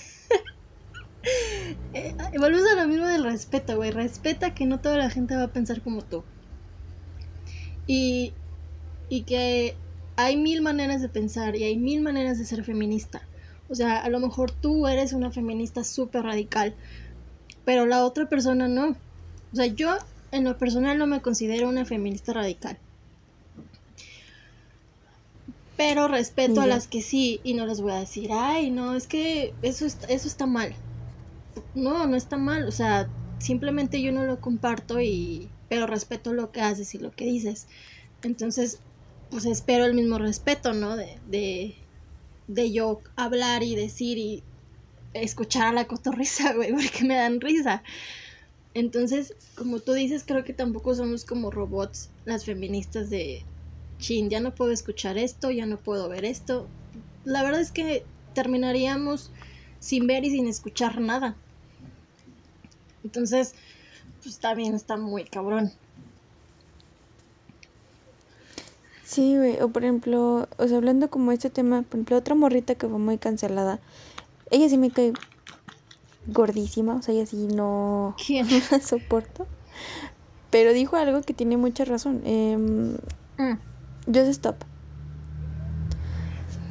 [1.93, 3.91] eh, volvemos a lo mismo del respeto, güey.
[3.91, 6.23] Respeta que no toda la gente va a pensar como tú.
[7.87, 8.33] Y,
[9.09, 9.75] y que
[10.15, 13.21] hay mil maneras de pensar y hay mil maneras de ser feminista.
[13.69, 16.75] O sea, a lo mejor tú eres una feminista súper radical,
[17.63, 18.89] pero la otra persona no.
[18.89, 19.95] O sea, yo
[20.31, 22.77] en lo personal no me considero una feminista radical.
[25.77, 29.07] Pero respeto a las que sí y no les voy a decir, ay, no, es
[29.07, 30.73] que eso, eso está mal.
[31.75, 32.67] No, no está mal.
[32.67, 35.55] O sea, simplemente yo no lo comparto y...
[35.67, 37.67] Pero respeto lo que haces y lo que dices.
[38.23, 38.83] Entonces,
[39.29, 40.95] pues espero el mismo respeto, ¿no?
[40.95, 41.75] De, de,
[42.47, 44.47] de yo hablar y decir y
[45.13, 47.83] escuchar a la cotorrisa, güey, porque me dan risa.
[48.73, 53.49] Entonces, como tú dices, creo que tampoco somos como robots las feministas de,
[53.99, 56.73] chin, ya no puedo escuchar esto, ya no puedo ver esto.
[57.23, 59.33] La verdad es que terminaríamos
[59.79, 61.44] sin ver y sin escuchar nada.
[63.05, 63.53] Entonces,
[64.23, 65.71] pues también está muy cabrón.
[69.03, 72.73] Sí, güey, o por ejemplo, o sea, hablando como este tema, por ejemplo, otra morrita
[72.73, 73.79] que fue muy cancelada,
[74.49, 75.13] ella sí me cae
[76.25, 78.47] gordísima, o sea, ella sí no, ¿Quién?
[78.71, 79.45] la soporto.
[80.49, 82.21] Pero dijo algo que tiene mucha razón.
[82.25, 83.57] Eh, mm.
[84.07, 84.55] Just Stop.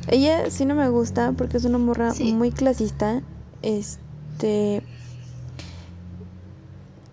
[0.09, 3.23] Ella sí no me gusta porque es una morra muy clasista.
[3.63, 4.83] Este.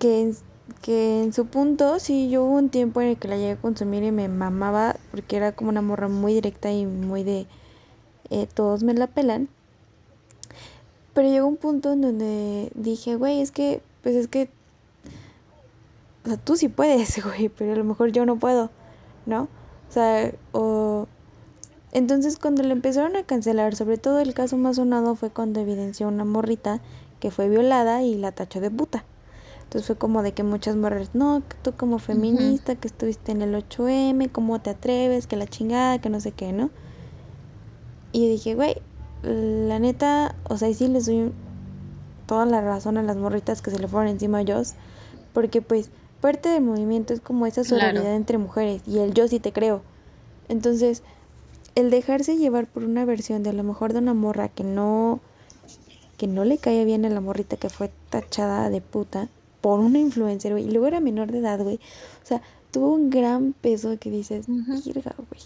[0.02, 0.34] Que,
[0.82, 3.62] que en su punto, sí, yo hubo un tiempo en el que la llegué a
[3.62, 7.46] consumir y me mamaba porque era como una morra muy directa y muy de.
[8.32, 9.48] Eh, todos me la pelan.
[11.14, 14.50] Pero llegó un punto en donde dije, güey, es que, pues es que,
[16.26, 18.72] o sea, tú sí puedes, güey, pero a lo mejor yo no puedo,
[19.28, 19.44] ¿no?
[19.88, 21.08] O sea, o...
[21.92, 26.08] Entonces cuando le empezaron a cancelar, sobre todo el caso más sonado fue cuando evidenció
[26.08, 26.82] una morrita
[27.20, 29.04] que fue violada y la tachó de puta.
[29.72, 33.42] Entonces fue como de que muchas morras, no, que tú como feminista, que estuviste en
[33.42, 35.28] el 8M, ¿cómo te atreves?
[35.28, 36.72] Que la chingada, que no sé qué, ¿no?
[38.12, 38.76] Y dije, güey,
[39.24, 41.32] la neta, o sea, y sí les doy
[42.26, 44.74] toda la razón a las morritas que se le fueron encima a ellos,
[45.32, 49.40] porque pues parte del movimiento es como esa solidaridad entre mujeres y el yo sí
[49.40, 49.84] te creo.
[50.50, 51.02] Entonces,
[51.76, 55.22] el dejarse llevar por una versión de a lo mejor de una morra que no
[56.18, 59.30] que no le caía bien a la morrita que fue tachada de puta
[59.62, 61.80] por una influencer, güey, y luego era menor de edad, güey.
[62.24, 65.42] O sea, tuvo un gran peso que dices, mierda, güey.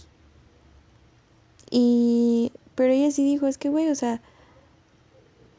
[1.69, 4.21] Y pero ella sí dijo, es que, güey, o sea,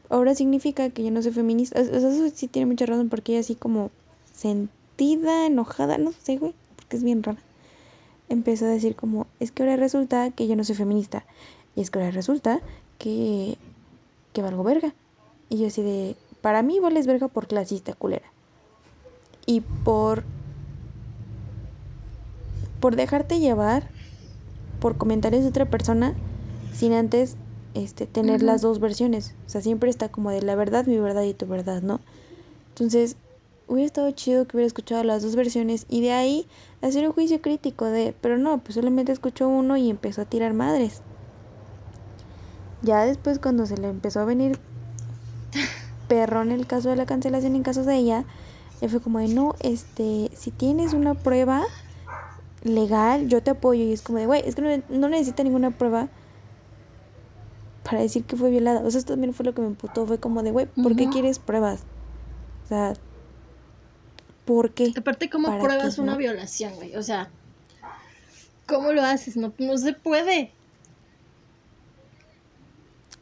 [0.09, 1.81] ahora significa que yo no soy feminista.
[1.81, 3.89] O sea, eso sí tiene mucha razón porque ella así como
[4.33, 7.41] sentida, enojada, no sé, güey, porque es bien rara.
[8.29, 11.25] Empezó a decir como, es que ahora resulta que yo no soy feminista.
[11.75, 12.61] Y es que ahora resulta
[12.99, 13.57] que,
[14.33, 14.93] que valgo verga.
[15.49, 18.31] Y yo así de, para mí vales verga por clasista, culera.
[19.47, 20.23] Y por,
[22.79, 23.89] por dejarte llevar
[24.79, 26.13] por comentarios de otra persona
[26.73, 27.37] sin antes
[27.73, 29.33] este, tener las dos versiones.
[29.47, 31.99] O sea, siempre está como de la verdad, mi verdad y tu verdad, ¿no?
[32.69, 33.15] Entonces,
[33.67, 36.47] hubiera estado chido que hubiera escuchado las dos versiones y de ahí
[36.81, 40.53] hacer un juicio crítico de, pero no, pues solamente escuchó uno y empezó a tirar
[40.53, 41.01] madres.
[42.81, 44.57] Ya después cuando se le empezó a venir
[46.07, 48.25] perrón el caso de la cancelación en caso de ella,
[48.81, 51.63] le fue como de, no, este, si tienes una prueba
[52.63, 53.83] legal, yo te apoyo.
[53.83, 56.09] Y es como de, güey, es que no, no necesita ninguna prueba
[57.83, 58.81] para decir que fue violada.
[58.81, 60.05] O sea, esto también fue lo que me imputó.
[60.05, 61.81] Fue como de, güey, ¿por qué quieres pruebas?
[62.65, 62.93] O sea,
[64.45, 64.93] ¿por qué?
[64.95, 66.95] Aparte, ¿cómo pruebas una violación, güey?
[66.95, 67.29] O sea,
[68.67, 69.37] ¿cómo lo haces?
[69.37, 70.51] No, no se puede.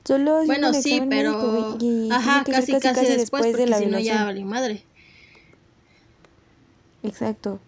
[0.04, 1.78] Solo bueno, sí, pero...
[2.12, 4.84] Ajá, casi, casi, casi, después, de la si no ya vale madre.
[7.08, 7.60] Exacto.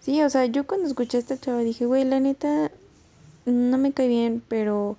[0.00, 2.70] Sí, o sea, yo cuando escuché a esta chava dije, güey, la neta,
[3.44, 4.96] no me cae bien, pero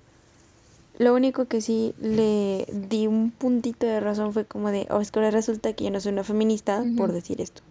[0.98, 5.10] lo único que sí le di un puntito de razón fue como de, oh, es
[5.10, 7.62] que ahora resulta que yo no soy una feminista por decir esto.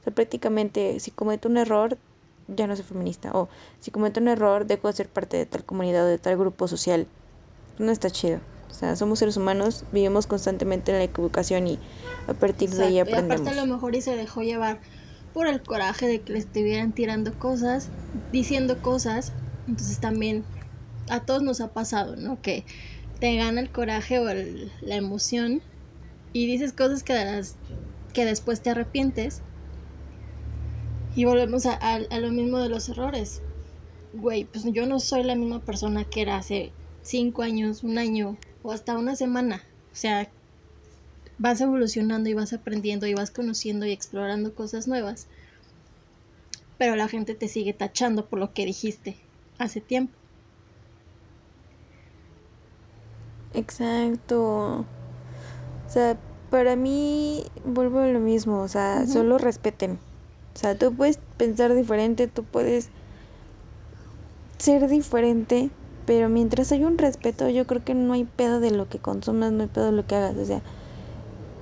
[0.00, 1.96] O sea, prácticamente si cometo un error,
[2.48, 3.30] ya no soy feminista.
[3.32, 3.48] O
[3.80, 6.68] si cometo un error, dejo de ser parte de tal comunidad o de tal grupo
[6.68, 7.06] social.
[7.78, 8.40] No está chido.
[8.74, 11.78] O sea, somos seres humanos, vivimos constantemente en la equivocación y
[12.26, 13.38] a partir de ahí aprendemos.
[13.38, 14.80] Y aparte a lo mejor y se dejó llevar
[15.32, 17.88] por el coraje de que le estuvieran tirando cosas,
[18.32, 19.32] diciendo cosas.
[19.68, 20.42] Entonces también
[21.08, 22.42] a todos nos ha pasado, ¿no?
[22.42, 22.64] Que
[23.20, 25.62] te gana el coraje o la emoción
[26.32, 27.54] y dices cosas que, las,
[28.12, 29.40] que después te arrepientes.
[31.14, 33.40] Y volvemos a, a, lo mismo de los errores.
[34.14, 38.36] Güey, pues yo no soy la misma persona que era hace cinco años, un año
[38.64, 39.62] o hasta una semana.
[39.92, 40.28] O sea,
[41.38, 45.28] vas evolucionando y vas aprendiendo y vas conociendo y explorando cosas nuevas.
[46.78, 49.16] Pero la gente te sigue tachando por lo que dijiste
[49.58, 50.14] hace tiempo.
[53.52, 54.84] Exacto.
[55.86, 56.18] O sea,
[56.50, 59.98] para mí vuelvo a lo mismo, o sea, solo respeten.
[60.54, 62.88] O sea, tú puedes pensar diferente, tú puedes
[64.58, 65.70] ser diferente,
[66.06, 69.52] pero mientras hay un respeto, yo creo que no hay pedo de lo que consumas,
[69.52, 70.36] no hay pedo de lo que hagas.
[70.36, 70.60] O sea,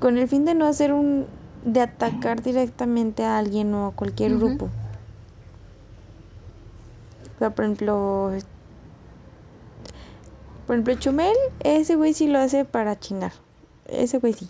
[0.00, 1.26] con el fin de no hacer un.
[1.64, 4.68] de atacar directamente a alguien o a cualquier grupo.
[7.36, 8.32] O sea, por ejemplo.
[10.66, 13.32] Por ejemplo, Chumel, ese güey sí lo hace para chingar.
[13.86, 14.48] Ese güey sí.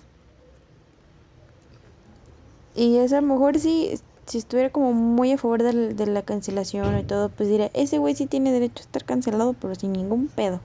[2.75, 3.99] Y esa a lo mejor sí,
[4.33, 8.15] si estuviera como muy a favor de, la cancelación y todo, pues diría, ese güey
[8.15, 10.59] sí tiene derecho a estar cancelado, pero sin ningún pedo.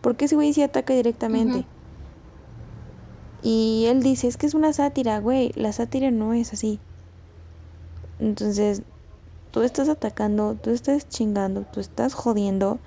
[0.00, 1.66] Porque ese güey sí ataca directamente.
[3.42, 6.78] Y él dice, es que es una sátira, güey, la sátira no es así.
[8.20, 8.82] Entonces,
[9.50, 12.78] tú estás atacando, tú estás chingando, tú estás jodiendo.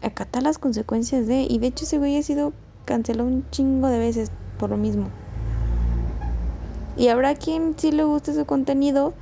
[0.00, 1.42] Acata las consecuencias de...
[1.42, 2.52] Y de hecho ese güey ha sido
[2.84, 5.08] cancelado un chingo de veces por lo mismo.
[6.96, 9.12] Y habrá quien sí le guste su contenido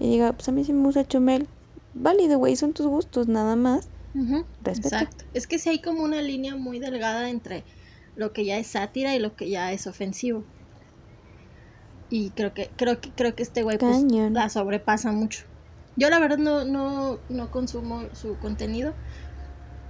[0.00, 1.48] y diga, pues a mí sí me gusta Chumel.
[1.92, 3.90] Válido, güey, son tus gustos, nada más.
[4.74, 5.24] Exacto.
[5.32, 7.66] Es que sí hay como una línea muy delgada entre
[8.14, 10.46] lo que ya es sátira y lo que ya es ofensivo.
[12.08, 15.44] Y creo que, creo que, creo que este güey pues, la sobrepasa mucho.
[15.96, 18.96] Yo la verdad no, no, no consumo su contenido,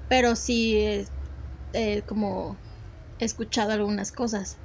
[0.09, 0.77] pero sí
[1.73, 2.61] eh, como
[3.19, 4.61] he escuchado algunas cosas.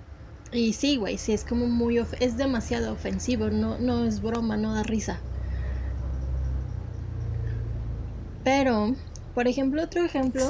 [0.52, 4.74] Y sí, güey, sí es como muy es demasiado ofensivo, no, no es broma, no
[4.76, 5.26] da risa.
[8.46, 8.96] Pero,
[9.34, 10.48] por ejemplo, otro ejemplo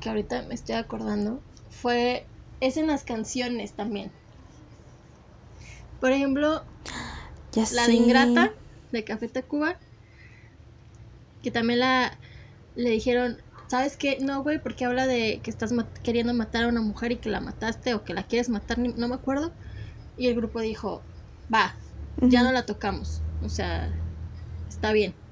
[0.00, 2.24] que ahorita me estoy acordando fue
[2.60, 4.12] es en las canciones también.
[6.00, 6.62] Por ejemplo,
[7.72, 8.52] la de Ingrata
[8.92, 9.76] de Café Tacuba,
[11.42, 12.16] que también la
[12.76, 14.18] le dijeron, ¿sabes qué?
[14.20, 15.72] No, güey, porque habla de que estás
[16.04, 19.08] queriendo matar a una mujer y que la mataste o que la quieres matar, no
[19.08, 19.52] me acuerdo.
[20.16, 21.02] Y el grupo dijo,
[21.52, 21.74] va,
[22.20, 23.20] ya no la tocamos.
[23.42, 23.90] O sea,
[24.68, 25.25] está bien.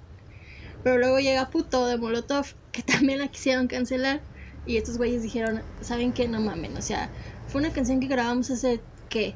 [0.84, 4.22] Pero luego llega Puto de Molotov, que también la quisieron cancelar.
[4.66, 6.28] Y estos güeyes dijeron, ¿saben qué?
[6.28, 7.10] No mamen, o sea,
[7.48, 9.34] fue una canción que grabamos hace, ¿qué?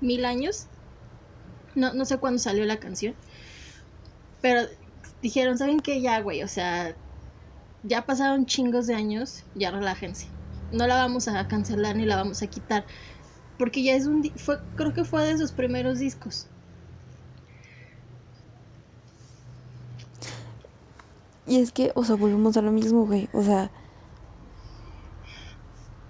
[0.00, 0.68] ¿Mil años?
[1.74, 3.16] No, no sé cuándo salió la canción.
[4.42, 4.62] Pero
[5.22, 6.00] dijeron, ¿saben qué?
[6.00, 6.96] Ya, güey, o sea,
[7.82, 10.28] ya pasaron chingos de años, ya relájense.
[10.70, 12.86] No la vamos a cancelar ni la vamos a quitar.
[13.58, 14.22] Porque ya es un...
[14.36, 16.51] Fue, creo que fue de sus primeros discos.
[21.46, 23.28] Y es que, o sea, volvemos a lo mismo, güey.
[23.32, 23.70] O sea,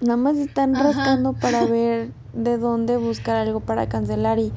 [0.01, 4.53] nada más están rascando para ver de dónde buscar algo para cancelar y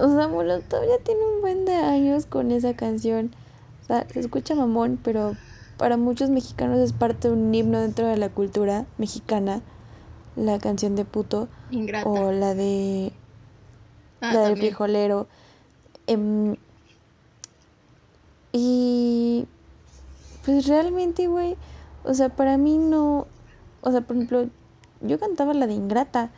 [0.00, 3.34] o sea, Molotov ya tiene un buen de años con esa canción.
[3.82, 5.36] O sea, se escucha mamón, pero
[5.76, 9.62] para muchos mexicanos es parte de un himno dentro de la cultura mexicana.
[10.34, 11.48] La canción de puto.
[12.04, 13.12] O la de.
[14.20, 15.28] Ah, la del frijolero.
[16.06, 16.56] Em,
[18.56, 19.46] y.
[20.44, 21.56] Pues realmente, güey.
[22.04, 23.26] O sea, para mí no.
[23.82, 24.48] O sea, por ejemplo,
[25.02, 26.30] yo cantaba la de Ingrata.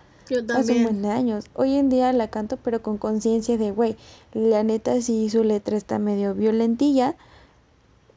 [0.54, 1.46] Hace un buen de años.
[1.54, 3.96] Hoy en día la canto, pero con conciencia de, güey,
[4.34, 7.16] la neta sí su letra está medio violentilla.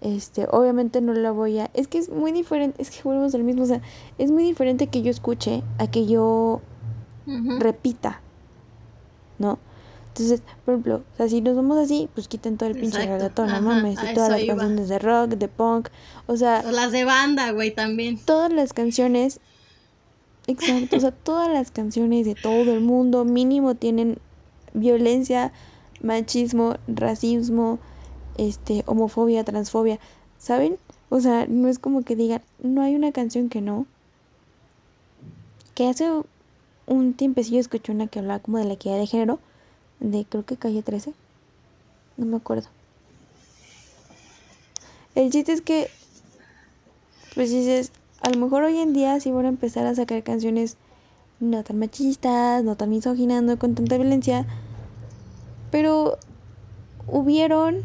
[0.02, 1.70] Este, obviamente no la voy a.
[1.74, 2.82] Es que es muy diferente.
[2.82, 3.64] Es que volvemos al mismo.
[3.64, 3.82] O sea,
[4.18, 6.62] es muy diferente que yo escuche a que yo
[7.60, 8.20] repita.
[9.40, 9.58] ¿No?
[10.12, 13.48] Entonces, por ejemplo, o sea, si nos vamos así, pues quiten todo el pinche reggaetón,
[13.48, 15.88] no mames, y todas las canciones de rock, de punk,
[16.28, 16.64] o sea...
[16.64, 18.20] las de banda, güey, también.
[18.26, 19.40] Todas las canciones,
[20.48, 24.18] exacto, o sea, todas las canciones de todo el mundo mínimo tienen
[24.74, 25.54] violencia,
[26.02, 27.80] machismo, racismo,
[28.38, 29.98] este, homofobia, transfobia,
[30.38, 30.78] ¿saben?
[31.10, 33.86] O sea, no es como que digan, no hay una canción que no.
[35.74, 36.10] Que hace
[36.86, 39.40] un tiempecillo escuché una que hablaba como de la equidad de género,
[40.02, 41.14] de creo que calle 13.
[42.18, 42.68] No me acuerdo.
[45.16, 45.90] El chiste es que,
[47.36, 47.92] pues dices,
[48.22, 50.78] a lo mejor hoy en día sí van a empezar a sacar canciones
[51.40, 54.46] no tan machistas, no tan misóginas, no con tanta violencia,
[55.72, 56.18] pero
[57.08, 57.82] hubieron,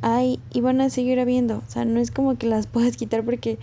[0.00, 1.58] hay y van a seguir habiendo.
[1.58, 3.58] O sea, no es como que las puedas quitar porque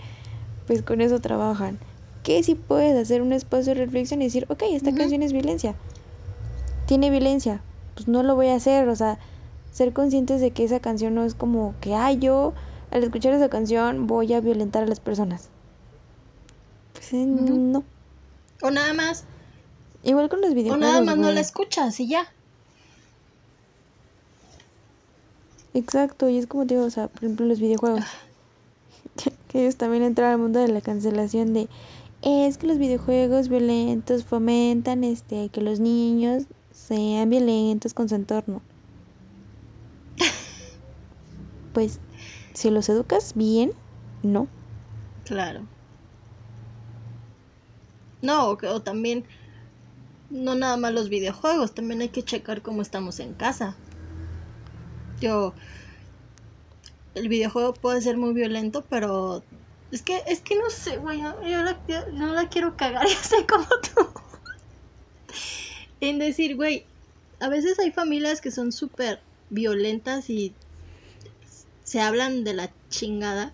[0.66, 1.78] pues con eso trabajan.
[2.22, 5.74] Que si puedes hacer un espacio de reflexión y decir, ok, esta canción es violencia,
[6.90, 7.62] tiene violencia,
[7.94, 9.20] pues no lo voy a hacer, o sea,
[9.70, 12.52] ser conscientes de que esa canción no es como que, ay, yo
[12.90, 15.50] al escuchar esa canción voy a violentar a las personas.
[16.92, 17.84] Pues eh, no.
[18.60, 19.22] O nada más.
[20.02, 20.84] Igual con los videojuegos.
[20.84, 22.26] O nada más no la escuchas y ya.
[25.72, 28.02] Exacto, y es como te digo, o sea, por ejemplo, los videojuegos.
[29.46, 31.68] que ellos también entran al mundo de la cancelación de
[32.22, 36.46] es que los videojuegos violentos fomentan este que los niños
[36.90, 38.62] sean violentos con su entorno.
[41.72, 42.00] pues
[42.52, 43.72] si los educas bien,
[44.24, 44.48] no.
[45.24, 45.60] Claro.
[48.22, 49.24] No, o, también,
[50.30, 53.76] no nada más los videojuegos, también hay que checar cómo estamos en casa.
[55.20, 55.54] Yo,
[57.14, 59.44] el videojuego puede ser muy violento, pero
[59.92, 61.78] es que, es que no sé, güey, yo la,
[62.12, 64.20] no la quiero cagar, ya sé como tú.
[66.00, 66.86] En decir, güey,
[67.40, 69.20] a veces hay familias que son súper
[69.50, 70.54] violentas y
[71.84, 73.52] se hablan de la chingada.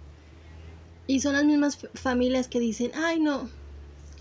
[1.06, 3.48] Y son las mismas familias que dicen, ay no,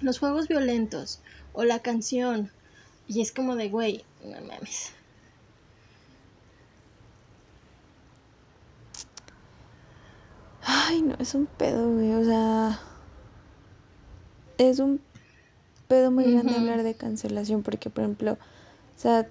[0.02, 1.20] los juegos violentos
[1.54, 2.52] o la canción.
[3.08, 4.92] Y es como de, güey, no mames.
[10.62, 12.14] Ay, no, es un pedo, güey.
[12.14, 12.80] O sea,
[14.58, 15.00] es un
[15.88, 19.28] pedo muy grande hablar de cancelación porque, por ejemplo, o sea,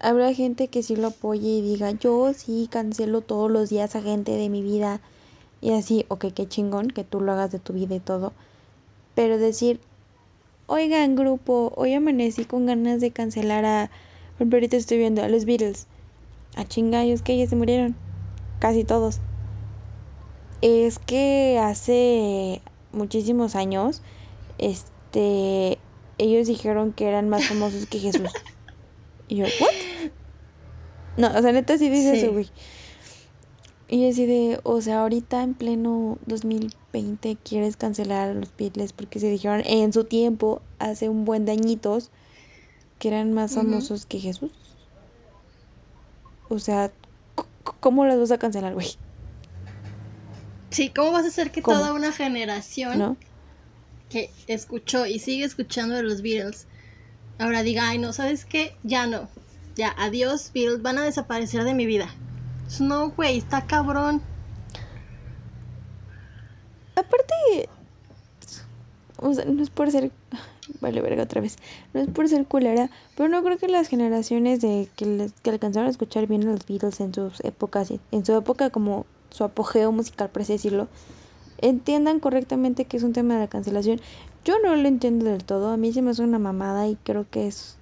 [0.00, 4.02] habrá gente que sí lo apoye y diga, yo sí cancelo todos los días a
[4.02, 5.00] gente de mi vida
[5.60, 8.32] y así, ok, qué chingón que tú lo hagas de tu vida y todo.
[9.14, 9.80] Pero decir,
[10.66, 13.90] oigan grupo, hoy amanecí con ganas de cancelar a,
[14.38, 15.86] por ahorita estoy viendo a los Beatles.
[16.56, 17.94] A chingayos que ya se murieron.
[18.58, 19.20] Casi todos.
[20.62, 22.60] Es que hace
[22.92, 24.02] muchísimos años,
[24.58, 28.30] este, ellos dijeron que eran más famosos que Jesús.
[29.28, 30.10] Y yo, ¿what?
[31.16, 32.50] No, o sea, neta sí dice eso, güey.
[33.88, 39.18] Y así de, o sea, ahorita en pleno 2020 quieres cancelar a los Beatles porque
[39.18, 42.10] se dijeron en su tiempo, hace un buen dañitos,
[43.00, 44.52] que eran más famosos que Jesús.
[46.48, 46.92] O sea,
[47.80, 48.96] ¿cómo las vas a cancelar, güey?
[50.70, 53.16] Sí, ¿cómo vas a hacer que toda una generación
[54.10, 56.66] que escuchó y sigue escuchando de los Beatles
[57.40, 58.76] ahora diga, ay, no, ¿sabes qué?
[58.82, 59.28] Ya no.
[59.76, 62.08] Ya, adiós, Beatles, van a desaparecer de mi vida.
[62.80, 64.22] No, güey, está cabrón.
[66.94, 67.68] Aparte,
[69.16, 70.12] o sea, no es por ser.
[70.80, 71.56] Vale, verga otra vez.
[71.94, 75.50] No es por ser culera, pero no creo que las generaciones de que, les, que
[75.50, 79.44] alcanzaron a escuchar bien a los Beatles en sus épocas, en su época como su
[79.44, 80.88] apogeo musical, por así decirlo,
[81.60, 84.00] entiendan correctamente que es un tema de la cancelación.
[84.44, 87.26] Yo no lo entiendo del todo, a mí se me hace una mamada y creo
[87.30, 87.76] que es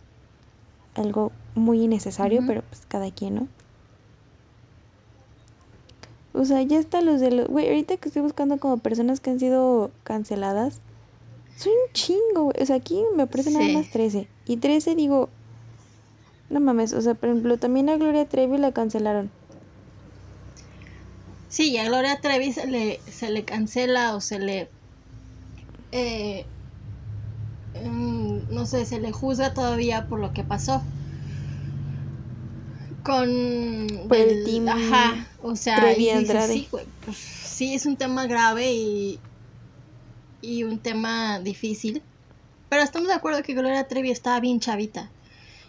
[0.94, 3.48] algo muy innecesario, pero pues cada quien, ¿no?
[6.32, 7.48] O sea, ya está los de los...
[7.48, 10.80] Güey, ahorita que estoy buscando como personas que han sido canceladas,
[11.56, 12.62] soy un chingo, güey.
[12.62, 14.28] O sea, aquí me aparecen nada más 13.
[14.46, 15.28] Y 13 digo...
[16.50, 19.30] No mames, o sea, por ejemplo, también a Gloria Trevi la cancelaron.
[21.48, 24.72] Sí, a Gloria Trevi se le, se le cancela o se le...
[25.92, 26.50] Eh,
[27.74, 30.84] mm, no sé, se le juzga todavía por lo que pasó.
[33.02, 33.30] Con
[34.12, 35.94] el, ajá, o sea,
[36.40, 36.86] sí, pues,
[37.42, 39.24] sí, es un tema grave y,
[40.40, 42.04] y un tema difícil,
[42.68, 45.14] pero estamos de acuerdo que Gloria Trevi estaba bien chavita,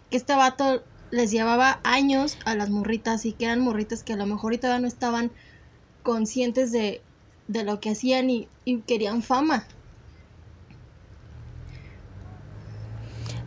[0.10, 4.18] que este vato les llevaba años a las morritas y que eran morritas que a
[4.18, 5.34] lo mejor todavía no estaban
[6.04, 7.02] conscientes de,
[7.48, 9.66] de lo que hacían y, y querían fama.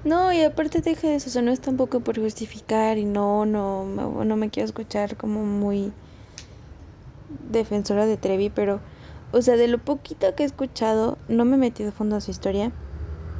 [0.05, 3.47] No, y aparte deja de eso, o sea, no es tampoco por justificar y no,
[3.47, 5.93] no, no me quiero escuchar como muy
[7.51, 8.81] defensora de Trevi, pero,
[9.31, 12.21] o sea, de lo poquito que he escuchado, no me he metido a fondo a
[12.21, 12.73] su historia.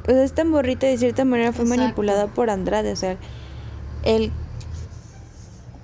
[0.07, 3.17] O sea, esta morrita de cierta manera fue manipulada por Andrade, o sea,
[4.03, 4.31] el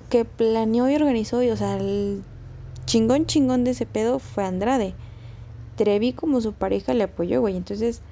[0.08, 2.22] que planeó y organizó, y, o sea, el
[2.90, 4.94] chingón chingón de ese pedo fue Andrade.
[5.76, 8.02] Trevi como su pareja le apoyó, güey, entonces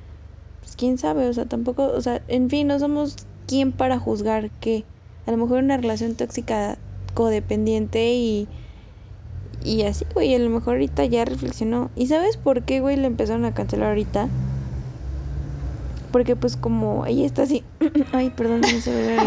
[0.61, 3.17] pues quién sabe, o sea, tampoco, o sea, en fin, no somos
[3.49, 4.85] quien para juzgar que
[5.27, 6.79] a lo mejor una relación tóxica
[7.15, 8.47] codependiente y
[9.65, 11.91] y así, güey, a lo mejor ahorita ya reflexionó.
[11.97, 14.29] ¿Y sabes por qué, güey, le empezaron a cancelar ahorita?
[16.13, 17.65] Porque pues como ella está así...
[18.13, 19.19] Ay, perdón, no se ve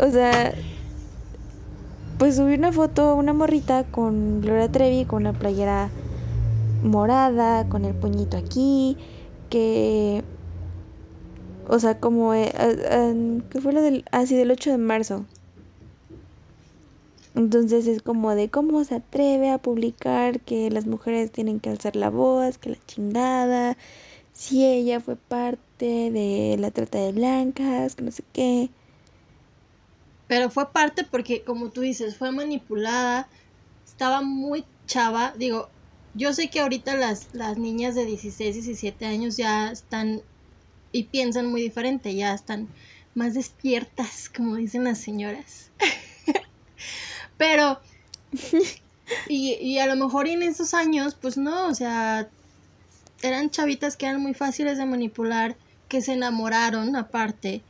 [0.04, 0.52] O sea...
[2.20, 5.88] Pues subí una foto, una morrita con Gloria Trevi, con una playera
[6.82, 8.98] morada, con el puñito aquí,
[9.48, 10.22] que...
[11.66, 12.34] O sea, como...
[12.34, 12.52] Eh,
[13.48, 14.04] ¿Qué fue lo del...
[14.12, 15.24] Ah, sí, del 8 de marzo.
[17.34, 21.96] Entonces es como de cómo se atreve a publicar que las mujeres tienen que alzar
[21.96, 23.78] la voz, que la chingada,
[24.34, 28.68] si ella fue parte de la trata de blancas, que no sé qué.
[30.30, 33.28] Pero fue parte porque, como tú dices, fue manipulada,
[33.84, 35.34] estaba muy chava.
[35.36, 35.68] Digo,
[36.14, 40.22] yo sé que ahorita las, las niñas de 16, 17 años ya están
[40.92, 42.68] y piensan muy diferente, ya están
[43.16, 45.72] más despiertas, como dicen las señoras.
[47.36, 47.80] Pero,
[49.28, 52.28] y, y a lo mejor en esos años, pues no, o sea,
[53.22, 55.56] eran chavitas que eran muy fáciles de manipular,
[55.88, 57.64] que se enamoraron aparte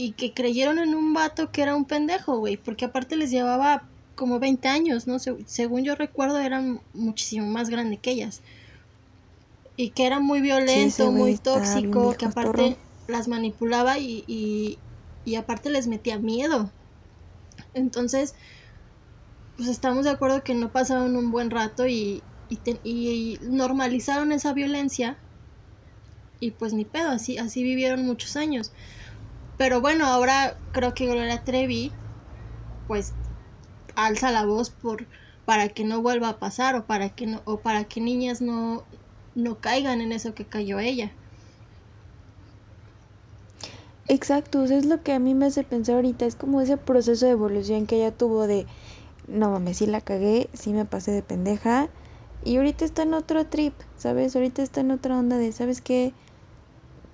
[0.00, 3.82] y que creyeron en un vato que era un pendejo, güey, porque aparte les llevaba
[4.14, 5.18] como 20 años, ¿no?
[5.18, 8.40] según yo recuerdo, eran muchísimo más grande que ellas.
[9.74, 12.76] Y que era muy violento, muy tóxico, que aparte
[13.08, 14.78] las manipulaba y, y,
[15.24, 16.70] y aparte les metía miedo.
[17.74, 18.36] Entonces,
[19.56, 22.22] pues estamos de acuerdo que no pasaron un buen rato y,
[22.84, 25.18] y, normalizaron esa violencia
[26.38, 28.70] y pues ni pedo, así, así vivieron muchos años.
[29.58, 31.92] Pero bueno, ahora creo que Gloria Trevi
[32.86, 33.12] pues
[33.96, 35.06] alza la voz por
[35.44, 38.84] para que no vuelva a pasar o para que no o para que niñas no
[39.34, 41.12] no caigan en eso que cayó ella.
[44.08, 47.26] Exacto, eso es lo que a mí me hace pensar ahorita, es como ese proceso
[47.26, 48.66] de evolución que ella tuvo de
[49.26, 51.88] no mames, sí la cagué, sí me pasé de pendeja.
[52.44, 54.34] Y ahorita está en otro trip, ¿sabes?
[54.34, 56.14] Ahorita está en otra onda de, ¿sabes qué?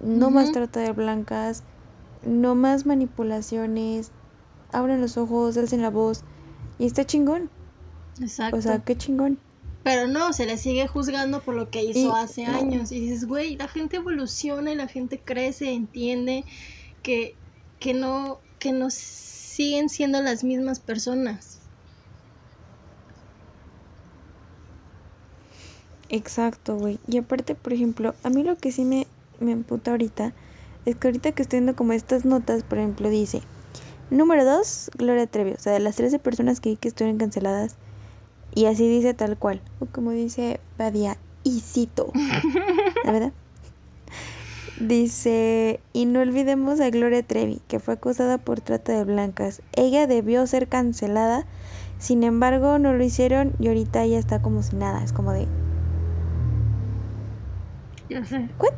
[0.00, 1.64] No más trata de blancas,
[2.26, 4.10] no más manipulaciones,
[4.72, 6.22] abren los ojos, alcen la voz.
[6.78, 7.50] Y está chingón.
[8.20, 8.56] Exacto.
[8.56, 9.38] O sea, qué chingón.
[9.82, 12.90] Pero no, se le sigue juzgando por lo que hizo hace años.
[12.90, 16.44] Y dices, güey, la gente evoluciona y la gente crece, entiende
[17.02, 17.36] que,
[17.80, 21.60] que no, que no siguen siendo las mismas personas.
[26.08, 26.98] Exacto, güey.
[27.06, 29.06] Y aparte, por ejemplo, a mí lo que sí me,
[29.38, 30.32] me emputa ahorita
[30.86, 33.42] es que ahorita que estoy viendo como estas notas, por ejemplo, dice,
[34.10, 37.76] número dos, Gloria Trevi, o sea, de las 13 personas que vi que estuvieron canceladas,
[38.54, 42.12] y así dice tal cual, o como dice Badia, y cito,
[43.04, 43.32] ¿la verdad?
[44.80, 49.62] Dice, y no olvidemos a Gloria Trevi, que fue acusada por trata de blancas.
[49.72, 51.46] Ella debió ser cancelada,
[51.98, 55.46] sin embargo no lo hicieron y ahorita ella está como si nada, es como de,
[58.08, 58.48] ya sé.
[58.58, 58.74] ¿What?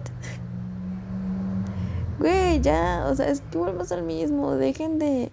[2.18, 4.54] Güey, ya, o sea, es que volvemos al mismo.
[4.56, 5.30] Dejen de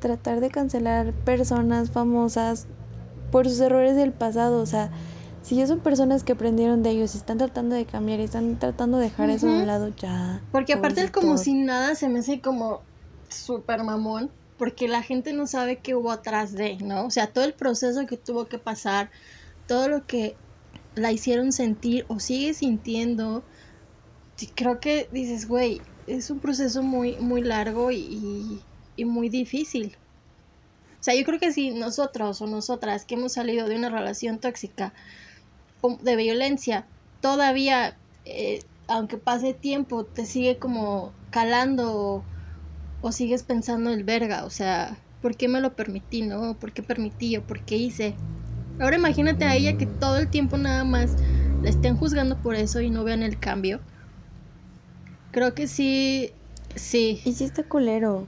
[0.00, 2.66] tratar de cancelar personas famosas
[3.30, 4.60] por sus errores del pasado.
[4.60, 4.90] O sea,
[5.42, 8.58] si ya son personas que aprendieron de ellos y están tratando de cambiar y están
[8.58, 10.42] tratando de dejar eso a un lado, ya.
[10.52, 12.82] Porque aparte es como sin nada se me hace como
[13.28, 14.30] súper mamón.
[14.58, 17.04] Porque la gente no sabe qué hubo atrás de, ¿no?
[17.04, 19.10] O sea, todo el proceso que tuvo que pasar,
[19.66, 20.34] todo lo que
[20.94, 23.44] la hicieron sentir o sigue sintiendo,
[24.54, 28.60] creo que dices, güey, es un proceso muy, muy largo y,
[28.96, 29.96] y, muy difícil.
[31.00, 34.38] O sea, yo creo que si nosotros o nosotras que hemos salido de una relación
[34.38, 34.92] tóxica
[36.00, 36.86] de violencia,
[37.20, 42.24] todavía, eh, aunque pase tiempo, te sigue como calando o,
[43.02, 46.54] o, sigues pensando el verga, o sea, ¿por qué me lo permití, no?
[46.58, 48.14] ¿Por qué permití o por qué hice?
[48.80, 51.16] Ahora imagínate a ella que todo el tiempo nada más
[51.62, 53.80] la estén juzgando por eso y no vean el cambio.
[55.36, 56.32] Creo que sí,
[56.76, 57.20] sí.
[57.26, 58.26] Y sí está culero.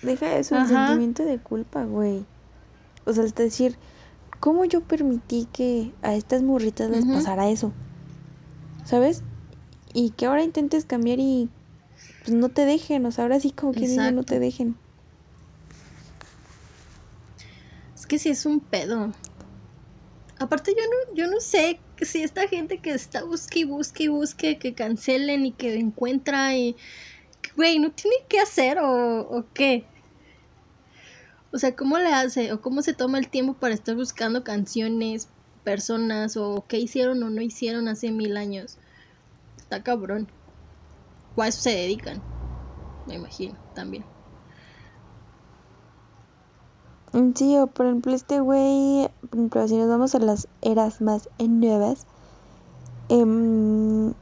[0.00, 2.24] Deja eso, el sentimiento de culpa, güey.
[3.04, 3.76] O sea, es decir,
[4.40, 7.74] ¿cómo yo permití que a estas morritas les pasara eso?
[8.86, 9.22] ¿Sabes?
[9.92, 11.50] Y que ahora intentes cambiar y
[12.20, 14.74] pues no te dejen, o sea, ahora sí como que no te dejen.
[17.94, 19.12] Es que sí es un pedo.
[20.44, 24.08] Aparte yo no, yo no sé si esta gente que está busque y busque y
[24.08, 26.76] busque que cancelen y que encuentra y...
[27.56, 29.86] Güey, no tiene qué hacer o, o qué.
[31.50, 32.52] O sea, ¿cómo le hace?
[32.52, 35.28] ¿O cómo se toma el tiempo para estar buscando canciones,
[35.62, 38.76] personas o qué hicieron o no hicieron hace mil años?
[39.56, 40.28] Está cabrón.
[41.36, 42.22] O a eso se dedican,
[43.06, 44.13] me imagino, también.
[47.36, 51.28] Sí, o por ejemplo este güey, por ejemplo, si nos vamos a las eras más
[51.38, 52.06] nuevas,
[53.08, 54.12] em,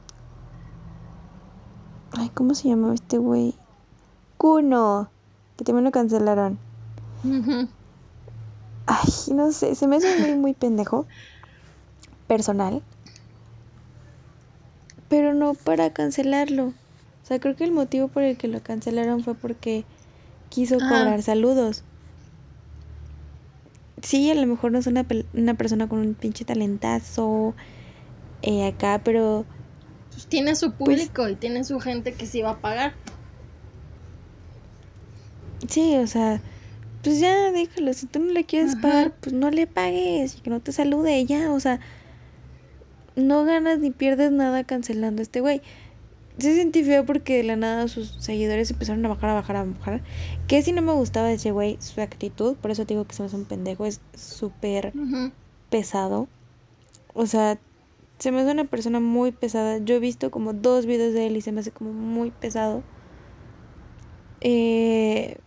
[2.11, 3.55] ay, ¿cómo se llama este güey?
[4.37, 5.09] Kuno,
[5.57, 6.59] que también lo cancelaron.
[8.85, 11.07] Ay, no sé, se me hace muy, muy pendejo,
[12.27, 12.83] personal,
[15.09, 16.67] pero no para cancelarlo.
[16.67, 19.83] O sea, creo que el motivo por el que lo cancelaron fue porque
[20.49, 20.89] quiso Ah.
[20.89, 21.83] cobrar saludos.
[24.03, 27.55] Sí, a lo mejor no es una, una persona con un pinche talentazo
[28.43, 29.47] eh, acá, pero
[30.13, 32.93] Pues tiene su público y tiene su gente que sí va a pagar.
[35.69, 36.41] sí, o sea,
[37.03, 37.93] pues ya déjalo.
[37.93, 38.77] Si tú no le quieres Ajá.
[38.77, 41.79] pagar, pues no le pagues y que no te salude ya, o sea,
[43.15, 45.61] no ganas ni pierdes nada cancelando a este güey.
[46.37, 49.65] Se sentí feo porque de la nada sus seguidores empezaron a bajar, a bajar, a
[49.65, 50.01] bajar.
[50.47, 53.13] Que si no me gustaba de ese güey, su actitud, por eso te digo que
[53.13, 54.93] se me hace un pendejo, es súper
[55.69, 56.27] pesado.
[57.13, 57.59] O sea,
[58.17, 59.77] se me hace una persona muy pesada.
[59.77, 62.83] Yo he visto como dos videos de él y se me hace como muy pesado.
[64.41, 65.37] Eh,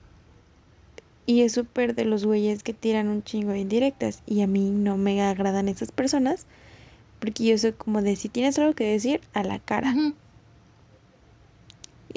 [1.27, 4.23] y es súper de los güeyes que tiran un chingo de indirectas.
[4.27, 6.47] Y a mí no me agradan esas personas.
[7.19, 9.95] Porque yo soy como de si tienes algo que decir, a la cara.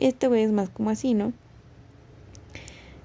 [0.05, 1.33] Este güey es más como así, ¿no?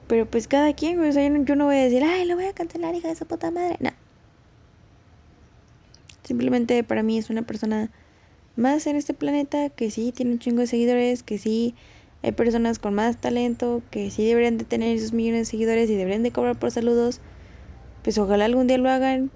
[0.07, 1.11] Pero pues cada quien, güey.
[1.11, 3.09] O sea, yo no, yo no voy a decir, ay, lo voy a cancelar, hija
[3.09, 3.77] de su puta madre.
[3.81, 3.91] No.
[6.23, 7.91] Simplemente para mí es una persona
[8.57, 11.75] más en este planeta que sí tiene un chingo de seguidores, que sí
[12.23, 15.95] hay personas con más talento, que sí deberían de tener esos millones de seguidores y
[15.97, 17.21] deberían de cobrar por saludos.
[18.03, 19.31] Pues ojalá algún día lo hagan.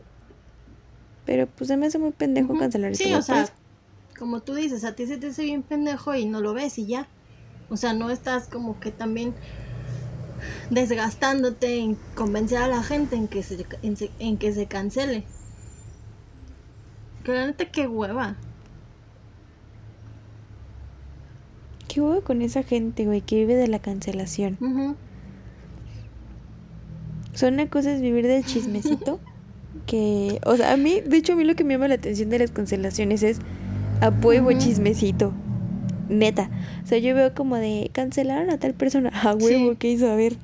[1.26, 3.52] Pero pues se me hace muy pendejo cancelar este Sí, güey o sea, eso.
[4.18, 6.86] como tú dices, a ti se te hace bien pendejo y no lo ves y
[6.86, 7.08] ya.
[7.70, 9.34] O sea, no estás como que también
[10.70, 15.24] desgastándote en convencer a la gente en que se, en, se- en que se cancele.
[17.24, 18.36] Que la neta, qué hueva.
[21.88, 24.56] ¿Qué hubo con esa gente, güey, que vive de la cancelación?
[27.40, 29.20] Una cosa es vivir del chismecito.
[29.86, 32.28] Que, o sea, a mí, de hecho, a mí lo que me llama la atención
[32.28, 33.38] de las cancelaciones es
[34.02, 34.58] a huevo Ujú.
[34.58, 35.32] chismecito.
[36.08, 36.50] Neta.
[36.82, 39.10] O sea, yo veo como de cancelaron a tal persona.
[39.22, 39.76] A huevo, Sí.
[39.78, 40.10] ¿qué hizo?
[40.10, 40.36] A ver.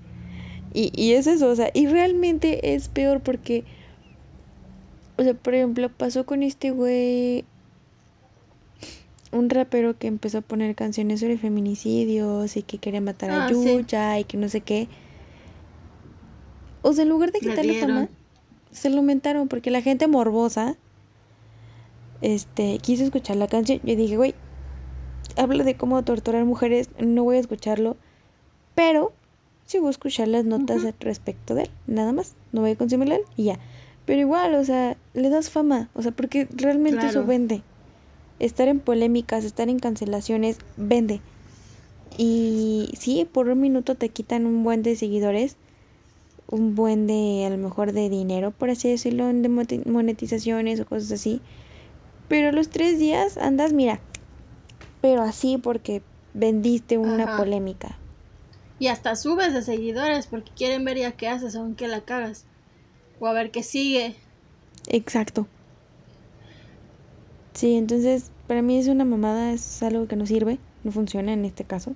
[0.72, 3.62] Y, y es eso, o sea, y realmente es peor porque,
[5.16, 7.44] o sea, por ejemplo, pasó con este güey,
[9.30, 13.48] un rapero que empezó a poner canciones sobre feminicidios y que quería matar a Ah,
[13.48, 13.54] sí.
[13.54, 14.88] Yuya y que no sé qué.
[16.82, 18.08] O sea, en lugar de Le quitarle fama,
[18.72, 20.76] se lo aumentaron porque la gente morbosa,
[22.20, 23.80] este, quiso escuchar la canción.
[23.84, 24.34] Yo dije, güey,
[25.36, 27.96] habla de cómo torturar mujeres, no voy a escucharlo,
[28.74, 29.12] pero
[29.66, 33.16] sí voy a escuchar las notas respecto de él, nada más, no voy a consumirlo
[33.36, 33.58] y ya.
[34.04, 37.62] Pero igual, o sea, le das fama, o sea, porque realmente eso vende.
[38.38, 41.20] Estar en polémicas, estar en cancelaciones, vende.
[42.18, 45.56] Y sí, por un minuto te quitan un buen de seguidores,
[46.50, 51.12] un buen de, a lo mejor, de dinero, por así decirlo, de monetizaciones o cosas
[51.12, 51.40] así.
[52.28, 54.00] Pero a los tres días andas, mira,
[55.04, 56.00] pero así porque
[56.32, 57.36] vendiste una Ajá.
[57.36, 57.98] polémica.
[58.78, 62.46] Y hasta subes de seguidores porque quieren ver ya qué haces, aunque la cagas.
[63.18, 64.16] O a ver qué sigue.
[64.88, 65.46] Exacto.
[67.54, 71.44] Sí, entonces para mí es una mamada, es algo que no sirve, no funciona en
[71.44, 71.94] este caso.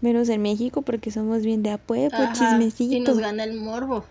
[0.00, 3.12] Menos en México porque somos bien de apuesto, Ajá, Y chismecito.
[3.12, 4.04] nos gana el morbo.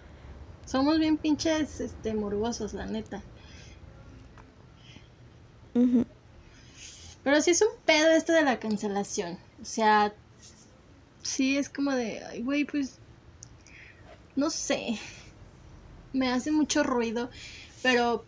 [0.66, 3.24] Somos bien pinches este, morbosos, la neta.
[5.76, 6.06] Ujú.
[7.30, 9.38] Pero sí es un pedo esto de la cancelación.
[9.62, 10.12] O sea,
[11.22, 12.96] sí es como de, ay, güey, pues,
[14.36, 14.98] no sé.
[16.12, 17.30] Me hace mucho ruido,
[17.84, 18.26] pero...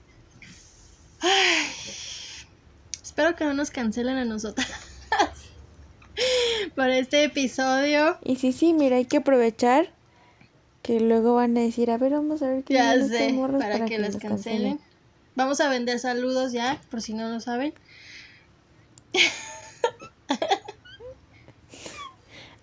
[1.19, 1.65] ay,
[3.01, 4.69] espero que no nos cancelen a nosotras.
[6.75, 8.19] Por este episodio.
[8.23, 9.91] Y sí, sí, mira, hay que aprovechar
[10.83, 13.97] que luego van a decir, a ver, vamos a ver qué Ya sé, para, que,
[13.97, 14.79] les los cancelen.
[15.33, 17.73] Vamos a vender saludos ya, por si no lo saben.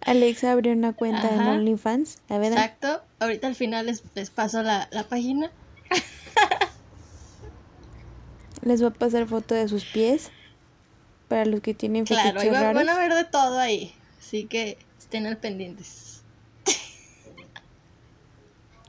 [0.00, 1.40] Alexa abrió una cuenta en.
[1.40, 2.58] OnlyFans, la verdad.
[2.64, 3.02] Exacto.
[3.20, 5.50] Ahorita al final les, les paso la, la página.
[8.62, 10.30] Les va a pasar foto de sus pies
[11.28, 12.74] para los que tienen Claro, ahí fetiches va- raros.
[12.74, 13.94] van a ver de todo ahí.
[14.18, 16.22] Así que estén al pendientes.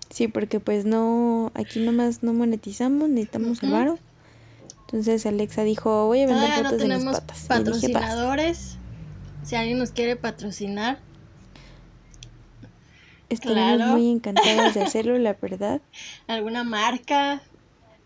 [0.10, 3.78] Sí, porque pues no, aquí nomás no monetizamos, necesitamos el Ujú.
[3.78, 3.99] varo.
[4.92, 7.46] Entonces Alexa dijo, voy a vender Todavía no de mis patas.
[7.48, 8.78] Patrocinadores.
[9.44, 10.98] Si alguien nos quiere patrocinar.
[13.30, 15.80] Estaremos muy encantados de hacerlo, la verdad.
[16.26, 17.44] ¿Alguna marca?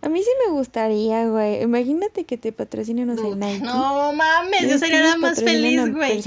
[0.02, 1.62] A mí sí me gustaría, güey.
[1.62, 3.64] Imagínate que te patrocinen, no sé, Nike.
[3.64, 6.22] No mames, yo sería la más feliz, güey.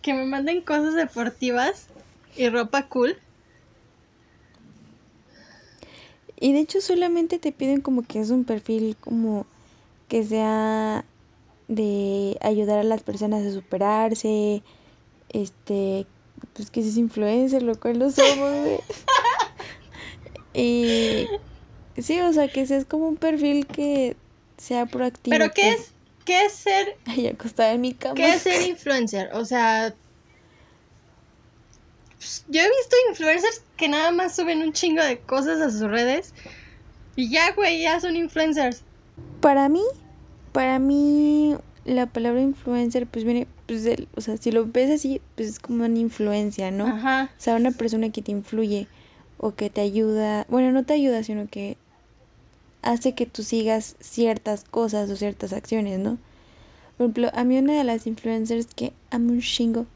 [0.00, 1.88] Que me manden cosas deportivas
[2.34, 3.18] y ropa cool.
[6.40, 9.44] Y de hecho solamente te piden como que es un perfil como
[10.08, 11.04] que sea
[11.68, 14.62] de ayudar a las personas a superarse,
[15.28, 16.06] este,
[16.54, 18.80] pues que es influencer, lo cual no somos, güey.
[20.54, 21.26] y
[22.00, 24.16] sí, o sea, que es como un perfil que
[24.56, 25.36] sea proactivo.
[25.36, 25.80] Pero ¿qué pues.
[25.80, 25.92] es
[26.24, 28.14] qué es ser Ay, acostada en mi cama.
[28.14, 29.30] ¿Qué es ser influencer?
[29.32, 29.94] O sea,
[32.18, 35.82] pues, yo he visto influencers que nada más suben un chingo de cosas a sus
[35.82, 36.34] redes
[37.16, 38.82] y ya, güey, ya son influencers.
[39.40, 39.82] Para mí,
[40.52, 45.48] para mí la palabra influencer pues viene, pues, o sea, si lo ves así, pues
[45.48, 46.86] es como una influencia, ¿no?
[46.86, 47.30] Ajá.
[47.36, 48.88] O sea, una persona que te influye
[49.38, 51.76] o que te ayuda, bueno, no te ayuda, sino que
[52.82, 56.18] hace que tú sigas ciertas cosas o ciertas acciones, ¿no?
[56.96, 59.86] Por ejemplo, a mí una de las influencers que amo un chingo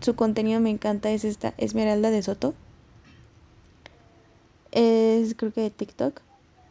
[0.00, 2.54] su contenido me encanta es esta Esmeralda de Soto.
[4.72, 6.20] Es creo que de TikTok.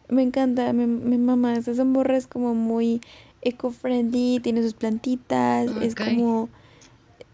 [0.09, 1.55] Me encanta, me, me mama.
[1.55, 3.01] Esa morra es como muy
[3.41, 6.49] eco-friendly, tiene sus plantitas, es como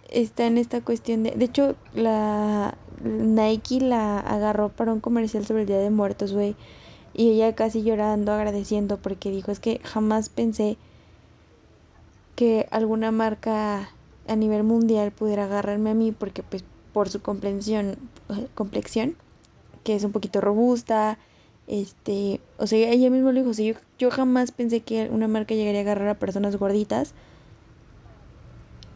[0.10, 1.32] está en esta cuestión de...
[1.32, 6.56] De hecho, la Nike la agarró para un comercial sobre el Día de Muertos, güey.
[7.14, 10.78] Y ella casi llorando, agradeciendo, porque dijo, es que jamás pensé
[12.36, 13.90] que alguna marca
[14.28, 16.64] a nivel mundial pudiera agarrarme a mí porque pues
[16.94, 17.98] por su complexión,
[18.56, 19.16] complexión
[19.84, 21.18] que es un poquito robusta,
[21.68, 25.28] este, o sea, ella misma lo dijo, o sea, yo, yo jamás pensé que una
[25.28, 27.14] marca llegaría a agarrar a personas gorditas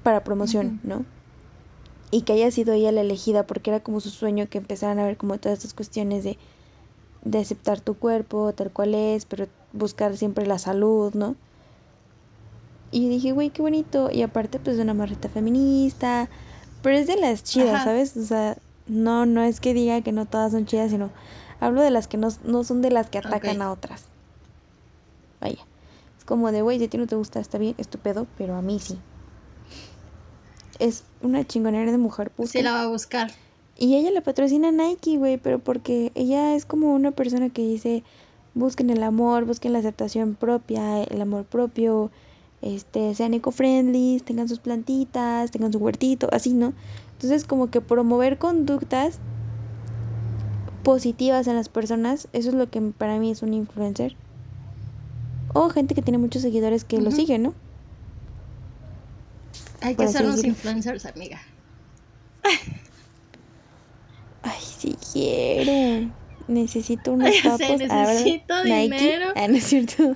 [0.04, 1.06] para promoción, ¿no?
[2.12, 5.06] Y que haya sido ella la elegida porque era como su sueño que empezaran a
[5.06, 6.38] ver como todas estas cuestiones de,
[7.24, 11.36] de aceptar tu cuerpo tal cual es, pero buscar siempre la salud, ¿no?
[12.92, 14.10] Y dije, güey, qué bonito.
[14.12, 16.30] Y aparte, pues, de una marrita feminista.
[16.82, 18.16] Pero es de las chidas, ¿sabes?
[18.16, 18.58] O sea,
[18.88, 21.10] no, no es que diga que no todas son chidas, sino
[21.60, 24.06] hablo de las que no, no son de las que atacan a otras.
[25.42, 25.66] Vaya.
[26.18, 28.62] Es como de, güey, si a ti no te gusta, está bien, estupendo, pero a
[28.62, 28.98] mí sí.
[30.80, 32.50] Es una chingonera de mujer puta.
[32.50, 33.32] Sí, la va a buscar.
[33.78, 38.04] Y ella la patrocina Nike, güey, pero porque ella es como una persona que dice,
[38.54, 42.10] busquen el amor, busquen la aceptación propia, el amor propio,
[42.62, 46.74] este, sean eco-friendly, tengan sus plantitas, tengan su huertito, así, ¿no?
[47.14, 49.20] Entonces, como que promover conductas
[50.86, 54.16] positivas en las personas, eso es lo que para mí es un influencer.
[55.54, 57.54] O gente que tiene muchos seguidores que lo siguen, ¿no?
[59.82, 61.42] Hay que ser unos influencers, amiga.
[64.44, 66.12] Ay, sí quiero.
[66.48, 67.80] Necesito unos papos.
[67.80, 69.30] necesito dinero.
[69.36, 70.16] Ah, no es cierto.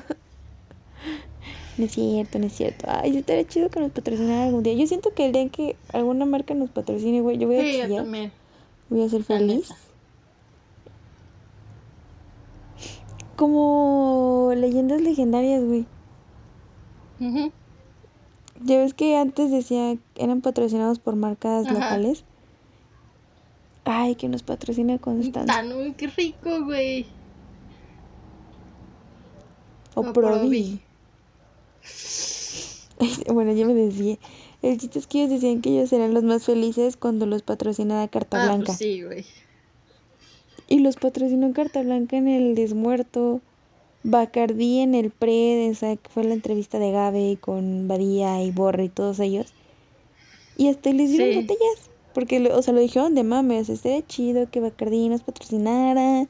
[1.78, 2.86] No es cierto, no es cierto.
[2.89, 4.74] Ay, estaría chido que nos patrocinara algún día.
[4.74, 7.78] Yo siento que el día que alguna marca nos patrocine, güey, yo voy a sí,
[7.89, 8.32] Yo también.
[8.89, 9.70] Voy a ser feliz.
[13.40, 15.86] Como leyendas legendarias, güey.
[18.62, 22.26] Ya ves que antes decía que eran patrocinados por marcas locales.
[23.86, 25.54] Ay, que nos patrocina Constante.
[25.74, 27.06] Uy, qué rico, güey.
[29.96, 30.82] O, o Provi.
[33.34, 34.18] bueno, ya me decía.
[34.62, 38.06] El chiste es que ellos decían que ellos eran los más felices cuando los patrocinaba
[38.10, 38.66] Carta ah, Blanca.
[38.66, 39.26] Pues sí, güey.
[40.72, 43.41] Y los patrocinó Carta Blanca en el Desmuerto.
[44.03, 48.51] Bacardí en el pre, o sea, que fue la entrevista de Gabe con Badía y
[48.51, 49.51] Borre y todos ellos.
[50.57, 51.89] Y hasta les dieron botellas.
[52.13, 56.28] Porque, o sea, lo dijeron de mames, estaría chido que Bacardí nos patrocinara.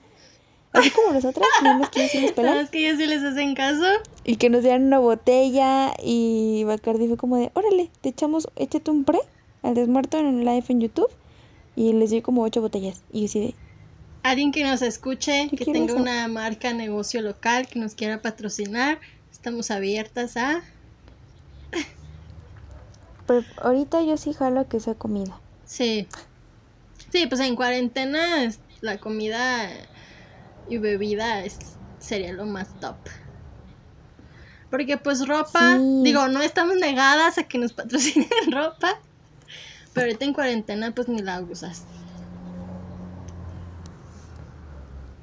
[0.72, 2.32] Así como nosotras, nada más que ellos sí les
[2.70, 3.84] que ellos sí les hacen caso.
[4.24, 8.90] Y que nos dieran una botella y Bacardi fue como de, órale, te echamos, échate
[8.90, 9.20] un pre
[9.64, 11.10] al desmuerto en un live en YouTube.
[11.76, 13.04] Y les dio como ocho botellas.
[13.12, 13.69] Y yo sí de...
[14.24, 19.00] Alguien que nos escuche, que tenga una marca, negocio local, que nos quiera patrocinar,
[19.32, 20.62] estamos abiertas a...
[23.28, 25.40] Pero ahorita yo sí jalo que sea comida.
[25.66, 26.08] Sí.
[27.12, 28.52] Sí, pues en cuarentena
[28.82, 29.70] la comida
[30.68, 31.58] y bebida es,
[32.00, 32.96] sería lo más top.
[34.70, 39.00] Porque pues ropa, digo, no estamos negadas a que nos patrocinen ropa,
[39.94, 41.86] pero ahorita en cuarentena pues ni la usas.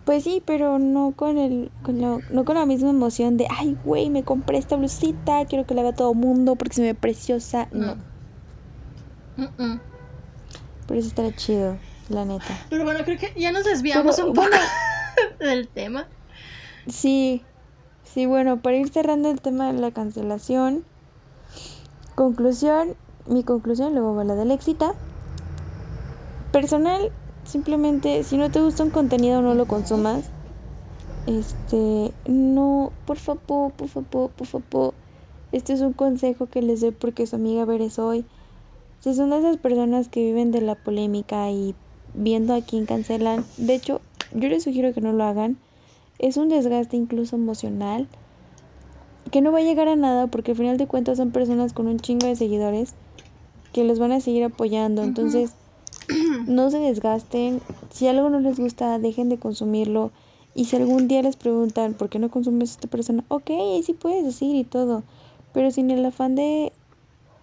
[0.07, 4.09] Pues sí, pero no con el con no con la misma emoción de, ay, güey,
[4.09, 6.95] me compré esta blusita, quiero que la vea todo el mundo porque se me ve
[6.95, 7.67] preciosa.
[7.73, 7.97] No.
[9.37, 9.81] Mm, mm.
[10.87, 11.77] Pero eso estará chido,
[12.09, 12.57] la neta.
[12.71, 14.49] Pero bueno, creo que ya nos desviamos Pero, un poco
[15.41, 16.07] del tema.
[16.87, 17.43] Sí,
[18.05, 20.85] sí, bueno, para ir cerrando el tema de la cancelación,
[22.15, 22.95] conclusión,
[23.27, 24.95] mi conclusión, luego va la del éxito.
[26.53, 27.11] Personal,
[27.47, 30.25] simplemente, si no te gusta un contenido, no lo consumas.
[31.27, 34.95] Este, no, por favor, por favor, por favor.
[35.53, 38.25] Este es un consejo que les doy porque su amiga Bere soy.
[39.01, 41.75] Si son de esas personas que viven de la polémica y
[42.15, 44.01] viendo a quién cancelan, de hecho,
[44.35, 45.59] yo les sugiero que no lo hagan.
[46.19, 48.09] Es un desgaste incluso emocional
[49.31, 51.87] que no va a llegar a nada porque al final de cuentas son personas con
[51.89, 52.95] un chingo de seguidores
[53.73, 55.03] que los van a seguir apoyando.
[55.03, 55.53] Entonces,
[56.47, 57.61] no se desgasten.
[57.91, 60.11] Si algo no les gusta, dejen de consumirlo.
[60.55, 63.51] Y si algún día les preguntan por qué no consumes a esta persona, ok,
[63.85, 65.03] sí puedes decir y todo.
[65.53, 66.73] Pero sin el afán de,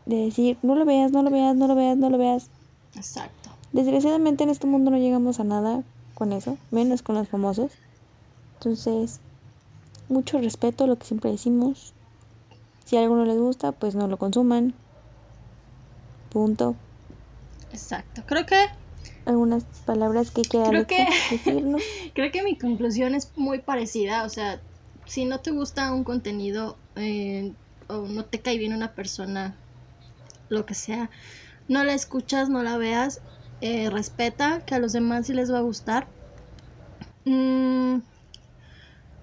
[0.06, 2.50] de decir, no lo veas, no lo veas, no lo veas, no lo veas.
[2.96, 3.52] Exacto.
[3.72, 5.84] Desgraciadamente en este mundo no llegamos a nada
[6.14, 7.72] con eso, menos con los famosos.
[8.56, 9.20] Entonces,
[10.10, 11.94] mucho respeto a lo que siempre decimos.
[12.86, 14.74] Si algo no les gusta, pues no lo consuman.
[16.30, 16.76] Punto.
[17.74, 18.24] Exacto.
[18.26, 18.56] Creo que
[19.26, 21.82] Algunas palabras que quiera Creo que- decirnos.
[22.14, 24.62] Creo que mi conclusión es muy parecida, o sea,
[25.06, 27.54] si no te gusta un contenido eh,
[27.88, 29.58] o no te cae bien una persona,
[30.50, 31.10] lo que sea,
[31.68, 33.22] no la escuchas, no la veas,
[33.62, 36.08] eh, respeta que a los demás sí les va a gustar.
[37.26, 38.00] Mm,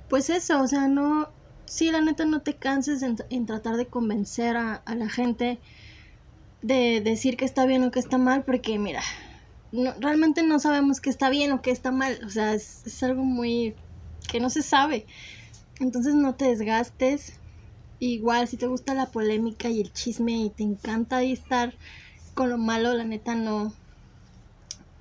[0.09, 1.29] pues eso, o sea, no,
[1.67, 5.61] sí, la neta no te canses en, en tratar de convencer a, a la gente
[6.63, 9.03] de decir que está bien o que está mal, porque mira,
[10.01, 12.21] realmente no sabemos qué está bien o qué está mal.
[12.25, 13.75] O sea, es, es algo muy
[14.31, 15.07] que no se sabe.
[15.81, 17.35] Entonces no te desgastes.
[17.99, 21.75] Igual, si te gusta la polémica y el chisme y te encanta ahí estar
[22.35, 23.73] con lo malo, la neta no.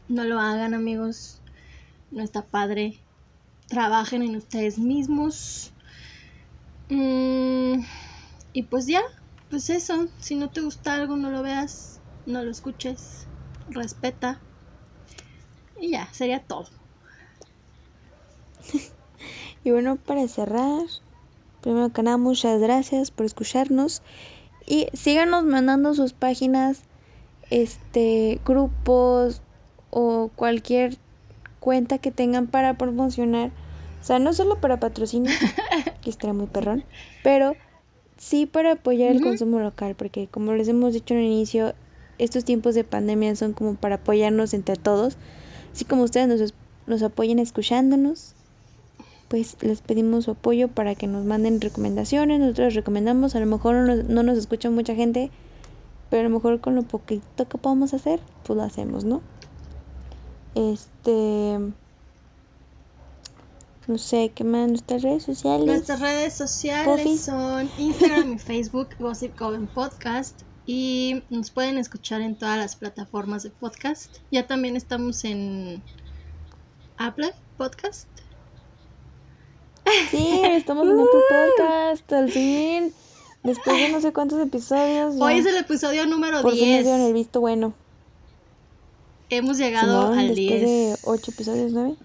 [0.08, 1.42] No lo hagan, amigos.
[2.12, 3.00] No está padre.
[3.68, 5.72] Trabajen en ustedes mismos.
[6.90, 7.84] Mm,
[8.54, 9.02] y pues ya,
[9.50, 10.08] pues eso.
[10.20, 13.28] Si no te gusta algo, no lo veas, no lo escuches,
[13.70, 14.40] respeta.
[15.80, 16.68] Y ya, sería todo.
[19.62, 20.84] Y bueno, para cerrar,
[21.60, 24.02] primero que nada, muchas gracias por escucharnos.
[24.66, 26.84] Y síganos mandando sus páginas,
[27.50, 29.42] este, grupos
[29.90, 30.98] o cualquier
[31.60, 33.52] cuenta que tengan para promocionar.
[34.00, 35.34] O sea, no solo para patrocinio,
[36.02, 36.86] que estaría muy perrón,
[37.22, 37.56] pero
[38.20, 41.74] sí para apoyar el consumo local, porque como les hemos dicho en el inicio,
[42.20, 45.18] estos tiempos de pandemia son como para apoyarnos entre todos.
[45.74, 46.54] Así como ustedes nos,
[46.86, 48.36] nos apoyen escuchándonos,
[49.30, 52.40] pues les pedimos su apoyo para que nos manden recomendaciones.
[52.40, 55.32] Nosotros recomendamos, a lo mejor no nos, no nos escucha mucha gente,
[56.10, 59.22] pero a lo mejor con lo poquito que podamos hacer, pues lo hacemos, ¿no?
[60.56, 61.58] Este.
[63.90, 64.70] No sé, ¿qué más?
[64.70, 65.66] Nuestras redes sociales.
[65.66, 70.42] Nuestras redes sociales son Instagram y Facebook, Gossip Coven Podcast.
[70.68, 74.18] Y nos pueden escuchar en todas las plataformas de podcast.
[74.30, 75.82] Ya también estamos en
[76.98, 78.08] Apple Podcast.
[80.12, 81.22] Sí, estamos en Apple
[81.58, 82.94] Podcast, al fin.
[83.42, 85.16] Después de no sé cuántos episodios.
[85.16, 85.26] ya.
[85.26, 86.84] Hoy es el episodio número Por fin nos 10.
[86.84, 87.74] dieron el visto bueno.
[89.32, 90.62] Hemos llegado al después 10.
[90.62, 91.96] de ocho episodios, ¿nueve?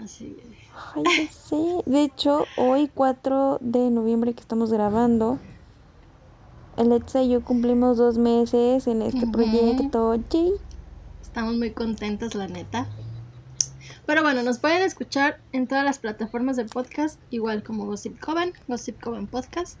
[0.00, 0.65] Así es.
[0.94, 1.82] Ay, ya sé.
[1.86, 5.38] De hecho, hoy 4 de noviembre que estamos grabando,
[6.76, 10.14] Alexa y yo cumplimos dos meses en este proyecto.
[11.22, 12.86] Estamos muy contentas, la neta.
[14.06, 18.52] Pero bueno, nos pueden escuchar en todas las plataformas de podcast, igual como Gossip Coven,
[18.68, 19.78] Gossip Coven Podcast.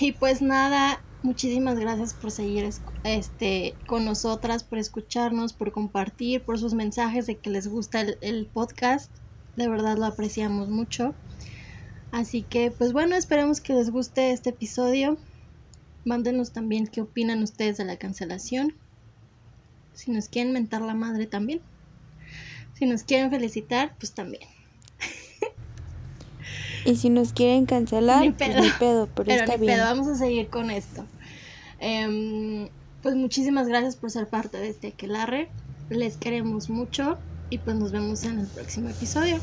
[0.00, 2.68] Y pues nada, muchísimas gracias por seguir
[3.04, 8.18] este, con nosotras, por escucharnos, por compartir, por sus mensajes de que les gusta el,
[8.20, 9.10] el podcast.
[9.58, 11.14] De verdad lo apreciamos mucho.
[12.12, 15.18] Así que pues bueno, esperemos que les guste este episodio.
[16.04, 18.72] Mándenos también qué opinan ustedes de la cancelación.
[19.94, 21.60] Si nos quieren mentar la madre también.
[22.74, 24.44] Si nos quieren felicitar, pues también.
[26.84, 28.62] Y si nos quieren cancelar, Ni pues pedo.
[28.62, 29.74] ni pedo, pero, Pero está ni bien.
[29.76, 31.04] pedo, vamos a seguir con esto.
[31.80, 32.68] Em,
[33.02, 35.48] pues muchísimas gracias por ser parte de este aquelarre.
[35.90, 37.18] Les queremos mucho
[37.50, 39.38] y pues nos vemos en el próximo episodio.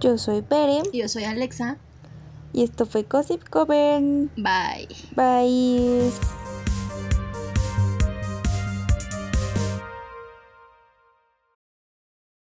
[0.00, 1.76] Yo soy Pere Yo soy Alexa.
[2.52, 4.30] y esto fue Gossip Coven.
[4.36, 4.88] Bye.
[5.14, 6.45] Bye.